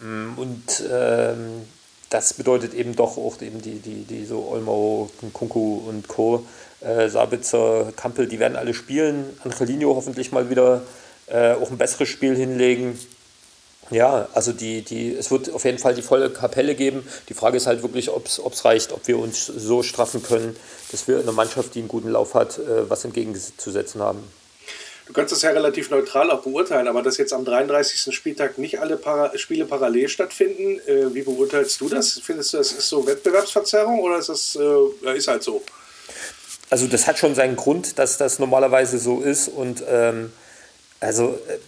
[0.00, 1.62] mm, und ähm,
[2.10, 6.44] das bedeutet eben doch auch eben die, die, die so Olmo, Kunku und Co.,
[6.80, 9.24] äh, Sabitzer, Kampel, die werden alle spielen.
[9.42, 10.82] Angelino hoffentlich mal wieder
[11.26, 12.98] äh, auch ein besseres Spiel hinlegen.
[13.90, 17.06] Ja, also die, die, es wird auf jeden Fall die volle Kapelle geben.
[17.28, 20.56] Die Frage ist halt wirklich, ob es reicht, ob wir uns so straffen können,
[20.90, 24.24] dass wir eine Mannschaft, die einen guten Lauf hat, äh, was entgegenzusetzen haben.
[25.06, 28.14] Du kannst das ja relativ neutral auch beurteilen, aber dass jetzt am 33.
[28.14, 32.20] Spieltag nicht alle Para Spiele parallel stattfinden, äh, wie beurteilst du das?
[32.24, 35.62] Findest du, das ist so Wettbewerbsverzerrung oder ist das äh, ist halt so?
[36.70, 40.32] Also das hat schon seinen Grund, dass das normalerweise so ist und ähm,
[41.00, 41.58] also äh,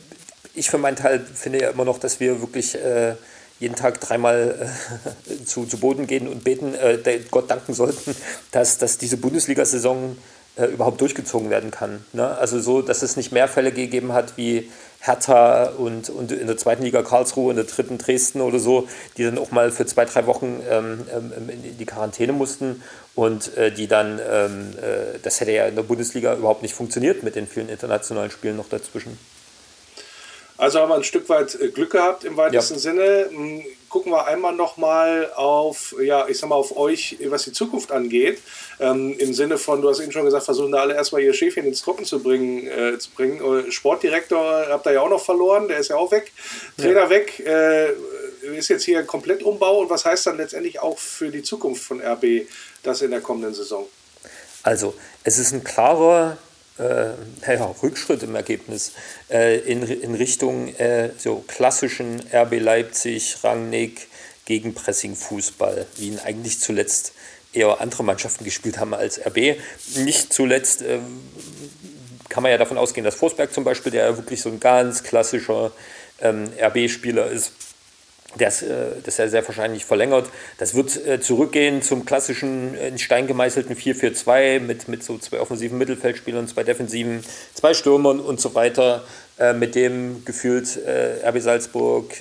[0.56, 3.14] ich für meinen Teil finde ja immer noch, dass wir wirklich äh,
[3.60, 4.68] jeden Tag dreimal
[5.28, 8.16] äh, zu, zu Boden gehen und beten, äh, Gott danken sollten,
[8.50, 10.16] dass, dass diese Bundesliga-Saison
[10.56, 12.04] äh, überhaupt durchgezogen werden kann.
[12.12, 12.26] Ne?
[12.38, 16.56] Also so, dass es nicht mehr Fälle gegeben hat wie Hertha und, und in der
[16.56, 20.04] zweiten Liga Karlsruhe, in der dritten Dresden oder so, die dann auch mal für zwei,
[20.04, 22.82] drei Wochen ähm, ähm, in die Quarantäne mussten
[23.14, 27.22] und äh, die dann, ähm, äh, das hätte ja in der Bundesliga überhaupt nicht funktioniert
[27.22, 29.18] mit den vielen internationalen Spielen noch dazwischen.
[30.58, 32.80] Also haben wir ein Stück weit äh, Glück gehabt im weitesten ja.
[32.80, 33.26] Sinne.
[33.30, 37.92] Hm, gucken wir einmal nochmal auf, ja, ich sag mal, auf euch, was die Zukunft
[37.92, 38.40] angeht.
[38.80, 41.64] Ähm, Im Sinne von, du hast eben schon gesagt, versuchen da alle erstmal ihr Schäfchen
[41.64, 42.66] ins Trocken zu bringen.
[42.66, 43.40] Äh, zu bringen.
[43.40, 46.32] Äh, Sportdirektor habt ihr ja auch noch verloren, der ist ja auch weg.
[46.76, 47.10] Trainer ja.
[47.10, 47.40] weg.
[47.40, 47.92] Äh,
[48.56, 52.00] ist jetzt hier ein Komplettumbau und was heißt dann letztendlich auch für die Zukunft von
[52.00, 52.46] RB
[52.82, 53.86] das in der kommenden Saison?
[54.62, 54.94] Also,
[55.24, 56.38] es ist ein klarer
[56.78, 57.10] äh,
[57.54, 58.92] ja, Rückschritt im Ergebnis
[59.30, 64.08] äh, in, in Richtung äh, so klassischen RB Leipzig, Rangnick,
[64.46, 67.12] Gegenpressing-Fußball, wie ihn eigentlich zuletzt
[67.52, 69.58] eher andere Mannschaften gespielt haben als RB.
[69.96, 70.98] Nicht zuletzt äh,
[72.28, 75.02] kann man ja davon ausgehen, dass Forsberg zum Beispiel, der ja wirklich so ein ganz
[75.02, 75.72] klassischer
[76.20, 77.52] ähm, RB-Spieler ist,
[78.38, 78.68] das, äh,
[79.04, 80.28] das ist ja sehr wahrscheinlich verlängert.
[80.58, 85.78] Das wird äh, zurückgehen zum klassischen in Stein gemeißelten 4-4-2 mit, mit so zwei offensiven
[85.78, 87.24] Mittelfeldspielern, zwei defensiven,
[87.54, 89.04] zwei Stürmern und so weiter.
[89.38, 92.14] Äh, mit dem gefühlt RB Salzburg,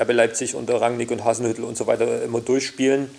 [0.00, 3.10] RB Leipzig unter Rangnick und Hasenhüttel und so weiter immer durchspielen.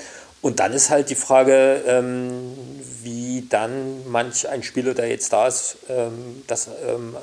[0.41, 2.55] Und dann ist halt die Frage, ähm,
[3.03, 7.15] wie dann manch ein Spieler, der jetzt da ist, ähm, das ähm,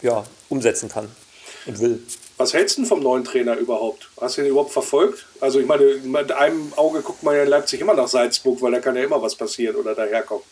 [0.00, 1.08] ja, umsetzen kann
[1.66, 2.02] und will.
[2.36, 4.08] Was hältst du vom neuen Trainer überhaupt?
[4.20, 5.26] Hast du ihn überhaupt verfolgt?
[5.40, 8.72] Also ich meine, mit einem Auge guckt man ja in Leipzig immer nach Salzburg, weil
[8.72, 10.44] da kann ja immer was passieren oder daherkommen.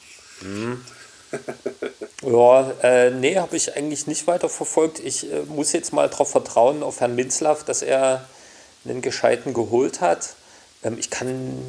[0.43, 0.85] Mhm.
[2.22, 4.99] ja, äh, nee, habe ich eigentlich nicht weiter verfolgt.
[4.99, 8.28] Ich äh, muss jetzt mal darauf vertrauen, auf Herrn Minzlaff, dass er
[8.85, 10.35] einen Gescheiten geholt hat.
[10.83, 11.62] Ähm, ich kann,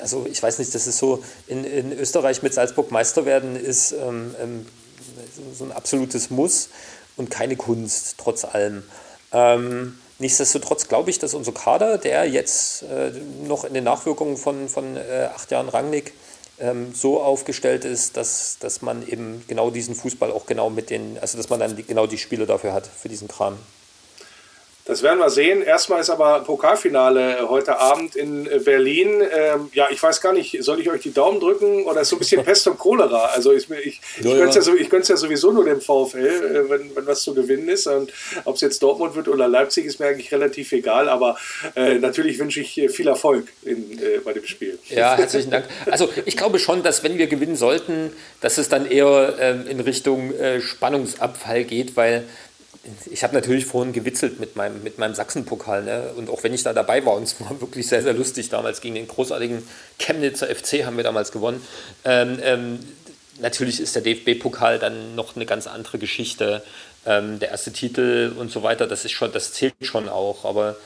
[0.00, 3.92] also ich weiß nicht, das ist so, in, in Österreich mit Salzburg Meister werden ist
[3.92, 4.66] ähm, ähm,
[5.56, 6.68] so ein absolutes Muss
[7.16, 8.82] und keine Kunst, trotz allem.
[9.32, 13.12] Ähm, nichtsdestotrotz glaube ich, dass unser Kader, der jetzt äh,
[13.46, 16.12] noch in den Nachwirkungen von, von äh, acht Jahren Rangnick
[16.58, 21.18] ähm, so aufgestellt ist, dass, dass man eben genau diesen Fußball auch genau mit den,
[21.18, 23.58] also dass man dann die, genau die Spiele dafür hat, für diesen Kram.
[24.86, 25.62] Das werden wir sehen.
[25.62, 29.20] Erstmal ist aber Pokalfinale heute Abend in äh, Berlin.
[29.20, 32.16] Ähm, ja, ich weiß gar nicht, soll ich euch die Daumen drücken oder ist so
[32.16, 33.26] ein bisschen Pest und Cholera?
[33.34, 36.70] Also ich, ich, ich ja, gönne es ja, so, ja sowieso nur dem VfL, äh,
[36.70, 37.88] wenn, wenn was zu gewinnen ist.
[37.88, 38.12] Und
[38.44, 41.08] ob es jetzt Dortmund wird oder Leipzig, ist mir eigentlich relativ egal.
[41.08, 41.36] Aber
[41.74, 44.78] äh, natürlich wünsche ich äh, viel Erfolg in, äh, bei dem Spiel.
[44.88, 45.64] Ja, herzlichen Dank.
[45.90, 49.80] Also ich glaube schon, dass wenn wir gewinnen sollten, dass es dann eher ähm, in
[49.80, 52.22] Richtung äh, Spannungsabfall geht, weil
[53.10, 55.84] ich habe natürlich vorhin gewitzelt mit meinem, mit meinem Sachsenpokal.
[55.84, 56.12] Ne?
[56.16, 58.80] Und auch wenn ich da dabei war, und es war wirklich sehr, sehr lustig damals
[58.80, 59.62] gegen den großartigen
[59.98, 61.62] Chemnitzer FC haben wir damals gewonnen.
[62.04, 62.78] Ähm, ähm,
[63.40, 66.62] natürlich ist der DFB-Pokal dann noch eine ganz andere Geschichte.
[67.04, 70.44] Ähm, der erste Titel und so weiter, das ist schon, das zählt schon auch.
[70.44, 70.76] Aber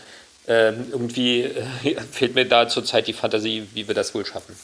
[0.48, 4.54] ähm, irgendwie äh, fehlt mir da zurzeit die Fantasie, wie wir das wohl schaffen.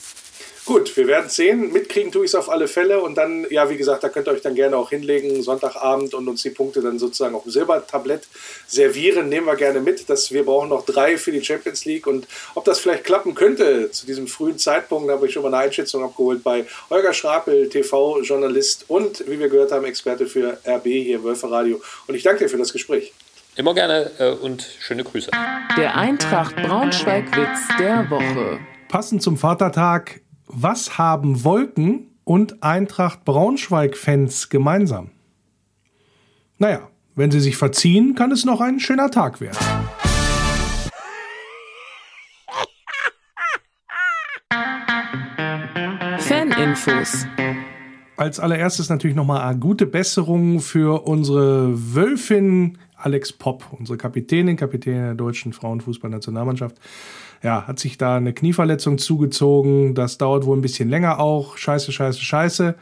[0.66, 1.72] Gut, wir werden sehen.
[1.72, 3.00] Mitkriegen tue ich es auf alle Fälle.
[3.00, 6.26] Und dann, ja, wie gesagt, da könnt ihr euch dann gerne auch hinlegen, Sonntagabend und
[6.26, 8.26] uns die Punkte dann sozusagen auf dem Silbertablett
[8.66, 9.28] servieren.
[9.28, 10.10] Nehmen wir gerne mit.
[10.10, 12.08] Dass wir brauchen noch drei für die Champions League.
[12.08, 15.54] Und ob das vielleicht klappen könnte zu diesem frühen Zeitpunkt, da habe ich schon mal
[15.54, 20.84] eine Einschätzung abgeholt bei Holger Schrapel, TV-Journalist und, wie wir gehört haben, Experte für RB
[20.84, 21.80] hier im Wölferradio.
[22.08, 23.12] Und ich danke dir für das Gespräch.
[23.54, 25.30] Immer gerne äh, und schöne Grüße.
[25.78, 28.58] Der Eintracht Braunschweig-Witz der Woche.
[28.88, 35.10] Passend zum Vatertag was haben Wolken und Eintracht Braunschweig-Fans gemeinsam?
[36.58, 39.58] Naja, wenn sie sich verziehen, kann es noch ein schöner Tag werden.
[46.18, 47.26] Faninfos.
[48.16, 55.02] Als allererstes natürlich nochmal eine gute Besserung für unsere Wölfin Alex Popp, unsere Kapitänin, Kapitänin
[55.02, 56.76] der deutschen Frauenfußballnationalmannschaft
[57.42, 59.94] ja, hat sich da eine Knieverletzung zugezogen.
[59.94, 61.56] Das dauert wohl ein bisschen länger auch.
[61.56, 62.74] Scheiße, scheiße, scheiße.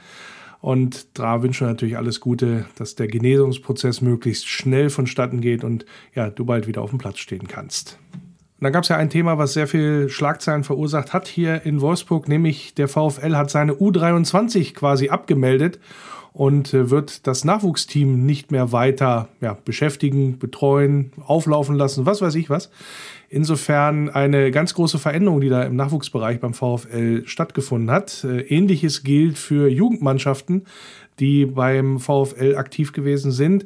[0.60, 5.84] Und da wünschen wir natürlich alles Gute, dass der Genesungsprozess möglichst schnell vonstatten geht und
[6.14, 7.98] ja, du bald wieder auf dem Platz stehen kannst.
[8.12, 11.82] Und dann gab es ja ein Thema, was sehr viel Schlagzeilen verursacht hat hier in
[11.82, 15.80] Wolfsburg, nämlich der VfL hat seine U23 quasi abgemeldet
[16.34, 22.34] und äh, wird das Nachwuchsteam nicht mehr weiter ja, beschäftigen, betreuen, auflaufen lassen, was weiß
[22.34, 22.70] ich was.
[23.30, 28.24] Insofern eine ganz große Veränderung, die da im Nachwuchsbereich beim VfL stattgefunden hat.
[28.24, 30.64] Äh, ähnliches gilt für Jugendmannschaften,
[31.20, 33.64] die beim VfL aktiv gewesen sind.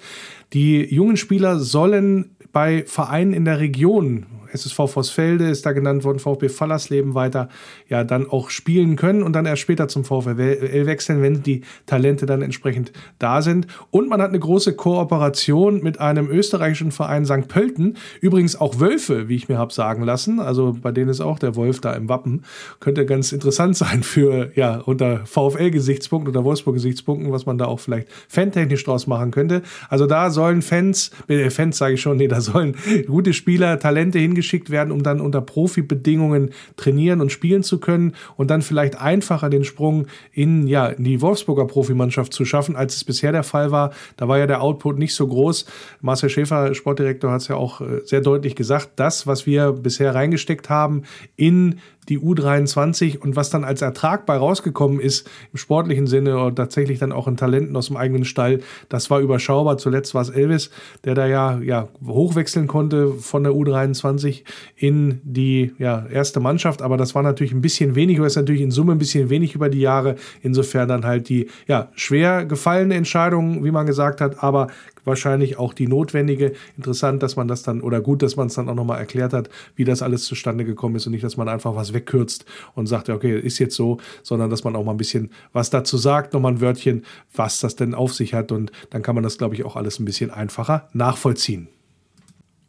[0.53, 6.19] Die jungen Spieler sollen bei Vereinen in der Region SSV Vossfelde ist da genannt worden,
[6.19, 7.49] VfB Fallersleben weiter,
[7.89, 12.27] ja, dann auch spielen können und dann erst später zum VfL wechseln, wenn die Talente
[12.27, 13.67] dann entsprechend da sind.
[13.91, 17.49] Und man hat eine große Kooperation mit einem österreichischen Verein St.
[17.49, 17.97] Pölten.
[18.21, 20.41] Übrigens auch Wölfe, wie ich mir habe sagen lassen.
[20.41, 22.45] Also bei denen ist auch der Wolf da im Wappen.
[22.81, 28.09] Könnte ganz interessant sein für, ja, unter VfL-Gesichtspunkten oder Wolfsburg-Gesichtspunkten, was man da auch vielleicht
[28.29, 29.63] fantechnisch draus machen könnte.
[29.89, 32.77] Also da sollen Fans, äh, Fans sage ich schon, nee, da sollen
[33.09, 38.49] gute Spieler, Talente hingeschickt werden, um dann unter Profibedingungen trainieren und spielen zu können und
[38.49, 43.03] dann vielleicht einfacher den Sprung in, ja, in die Wolfsburger Profimannschaft zu schaffen, als es
[43.03, 43.91] bisher der Fall war.
[44.17, 45.67] Da war ja der Output nicht so groß.
[46.03, 50.15] Marcel Schäfer, Sportdirektor, hat es ja auch äh, sehr deutlich gesagt, das, was wir bisher
[50.15, 51.03] reingesteckt haben
[51.35, 56.55] in die U23 und was dann als Ertrag bei rausgekommen ist, im sportlichen Sinne oder
[56.55, 59.79] tatsächlich dann auch in Talenten aus dem eigenen Stall, das war überschaubar.
[59.79, 60.71] Zuletzt war es Elvis,
[61.05, 64.43] der da ja, ja hochwechseln konnte von der U23
[64.77, 68.63] in die ja, erste Mannschaft, aber das war natürlich ein bisschen wenig, oder ist natürlich
[68.63, 70.17] in Summe ein bisschen wenig über die Jahre.
[70.43, 74.69] Insofern dann halt die ja, schwer gefallene Entscheidung, wie man gesagt hat, aber
[75.09, 76.53] wahrscheinlich auch die notwendige.
[76.77, 79.51] Interessant, dass man das dann, oder gut, dass man es dann auch nochmal erklärt hat,
[79.75, 82.45] wie das alles zustande gekommen ist und nicht, dass man einfach was wegkürzt
[82.75, 85.97] und sagt, okay, ist jetzt so, sondern dass man auch mal ein bisschen was dazu
[85.97, 87.05] sagt, nochmal ein Wörtchen,
[87.35, 89.99] was das denn auf sich hat und dann kann man das, glaube ich, auch alles
[89.99, 91.69] ein bisschen einfacher nachvollziehen.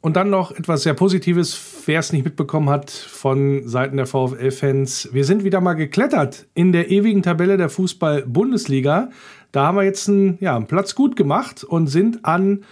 [0.01, 5.09] Und dann noch etwas sehr Positives, wer es nicht mitbekommen hat von Seiten der VfL-Fans.
[5.11, 9.09] Wir sind wieder mal geklettert in der ewigen Tabelle der Fußball-Bundesliga.
[9.51, 12.63] Da haben wir jetzt einen, ja, einen Platz gut gemacht und sind an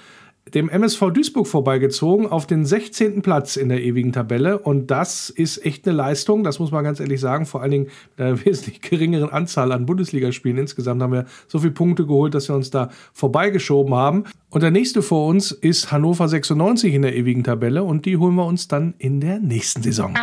[0.53, 3.21] dem MSV Duisburg vorbeigezogen auf den 16.
[3.21, 4.59] Platz in der ewigen Tabelle.
[4.59, 7.45] Und das ist echt eine Leistung, das muss man ganz ehrlich sagen.
[7.45, 10.57] Vor allen Dingen mit einer wesentlich geringeren Anzahl an Bundesligaspielen.
[10.57, 14.23] Insgesamt haben wir so viele Punkte geholt, dass wir uns da vorbeigeschoben haben.
[14.49, 17.83] Und der nächste vor uns ist Hannover 96 in der ewigen Tabelle.
[17.83, 20.13] Und die holen wir uns dann in der nächsten Saison.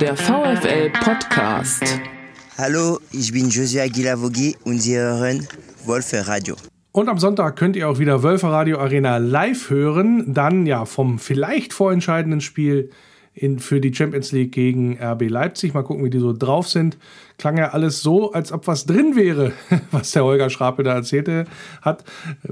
[0.00, 2.00] Der VfL Podcast.
[2.58, 5.46] Hallo, ich bin Josia Aguilar-Vogi und Sie hören
[5.84, 6.56] Wolfe Radio.
[6.90, 10.32] Und am Sonntag könnt ihr auch wieder Wölfe Radio Arena live hören.
[10.32, 12.88] Dann ja vom vielleicht vorentscheidenden Spiel
[13.34, 15.74] in, für die Champions League gegen RB Leipzig.
[15.74, 16.96] Mal gucken, wie die so drauf sind
[17.38, 19.52] klang ja alles so, als ob was drin wäre,
[19.90, 21.44] was der Holger Schrapel da erzählte
[21.82, 22.04] hat,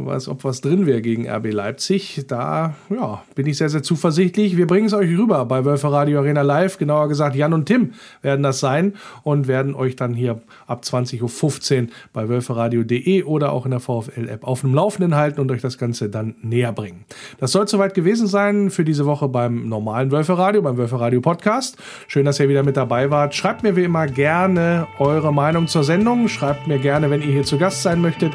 [0.07, 2.25] als ob was drin wäre gegen RB Leipzig.
[2.29, 4.57] Da ja, bin ich sehr, sehr zuversichtlich.
[4.57, 6.79] Wir bringen es euch rüber bei Wölfer Radio Arena Live.
[6.79, 11.83] Genauer gesagt, Jan und Tim werden das sein und werden euch dann hier ab 20.15
[11.83, 15.79] Uhr bei wölferadio.de oder auch in der VfL-App auf dem Laufenden halten und euch das
[15.79, 17.05] Ganze dann näher bringen.
[17.39, 21.79] Das soll soweit gewesen sein für diese Woche beim normalen Wölferadio, beim Wölferadio Podcast.
[22.07, 23.35] Schön, dass ihr wieder mit dabei wart.
[23.35, 26.29] Schreibt mir wie immer gerne eure Meinung zur Sendung.
[26.29, 28.33] Schreibt mir gerne, wenn ihr hier zu Gast sein möchtet,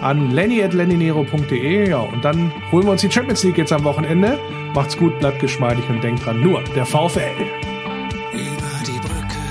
[0.00, 1.88] an lenny.lennynero.de.
[1.88, 4.38] Ja, und dann holen wir uns die Champions League jetzt am Wochenende.
[4.74, 7.20] Macht's gut, bleibt geschmeidig und denkt dran, nur der VfL.
[8.32, 9.42] Über die Brücke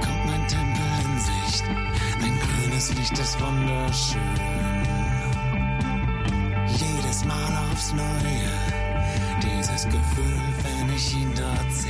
[0.00, 1.64] kommt mein Tempel in Sicht.
[2.22, 4.20] Ein grünes Licht ist wunderschön.
[6.66, 8.50] Jedes Mal aufs Neue,
[9.42, 11.83] dieses Gefühl, wenn ich ihn dort sehe.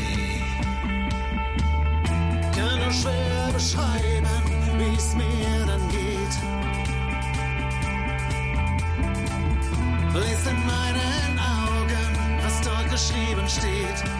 [3.64, 4.26] Beschreiben,
[4.78, 6.34] wie es mir dann geht.
[10.12, 14.13] Lest in meinen Augen, was dort geschrieben steht.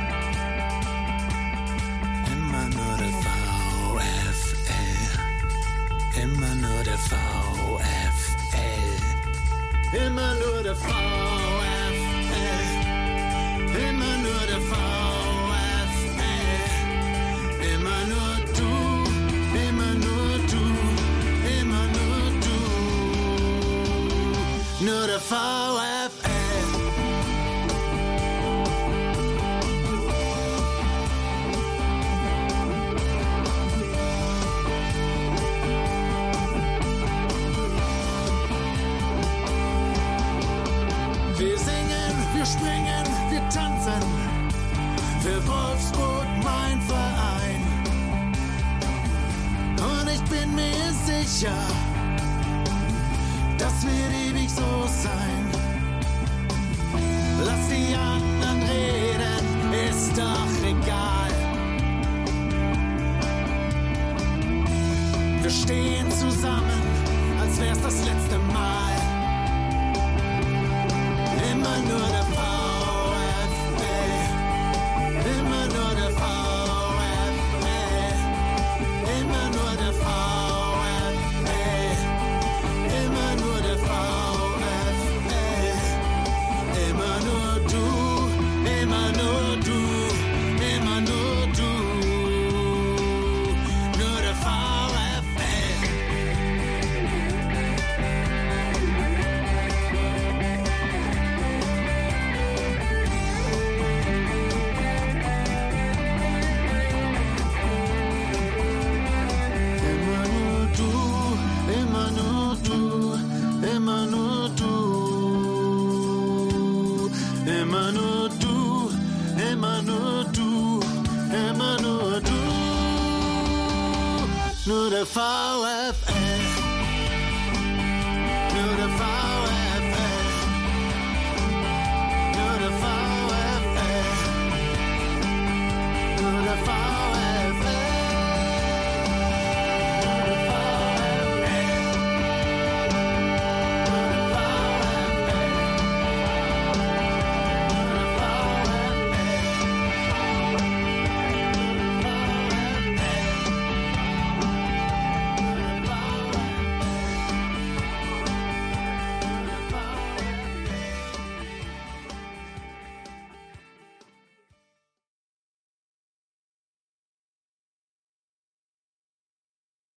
[125.05, 125.54] Nur der VfL.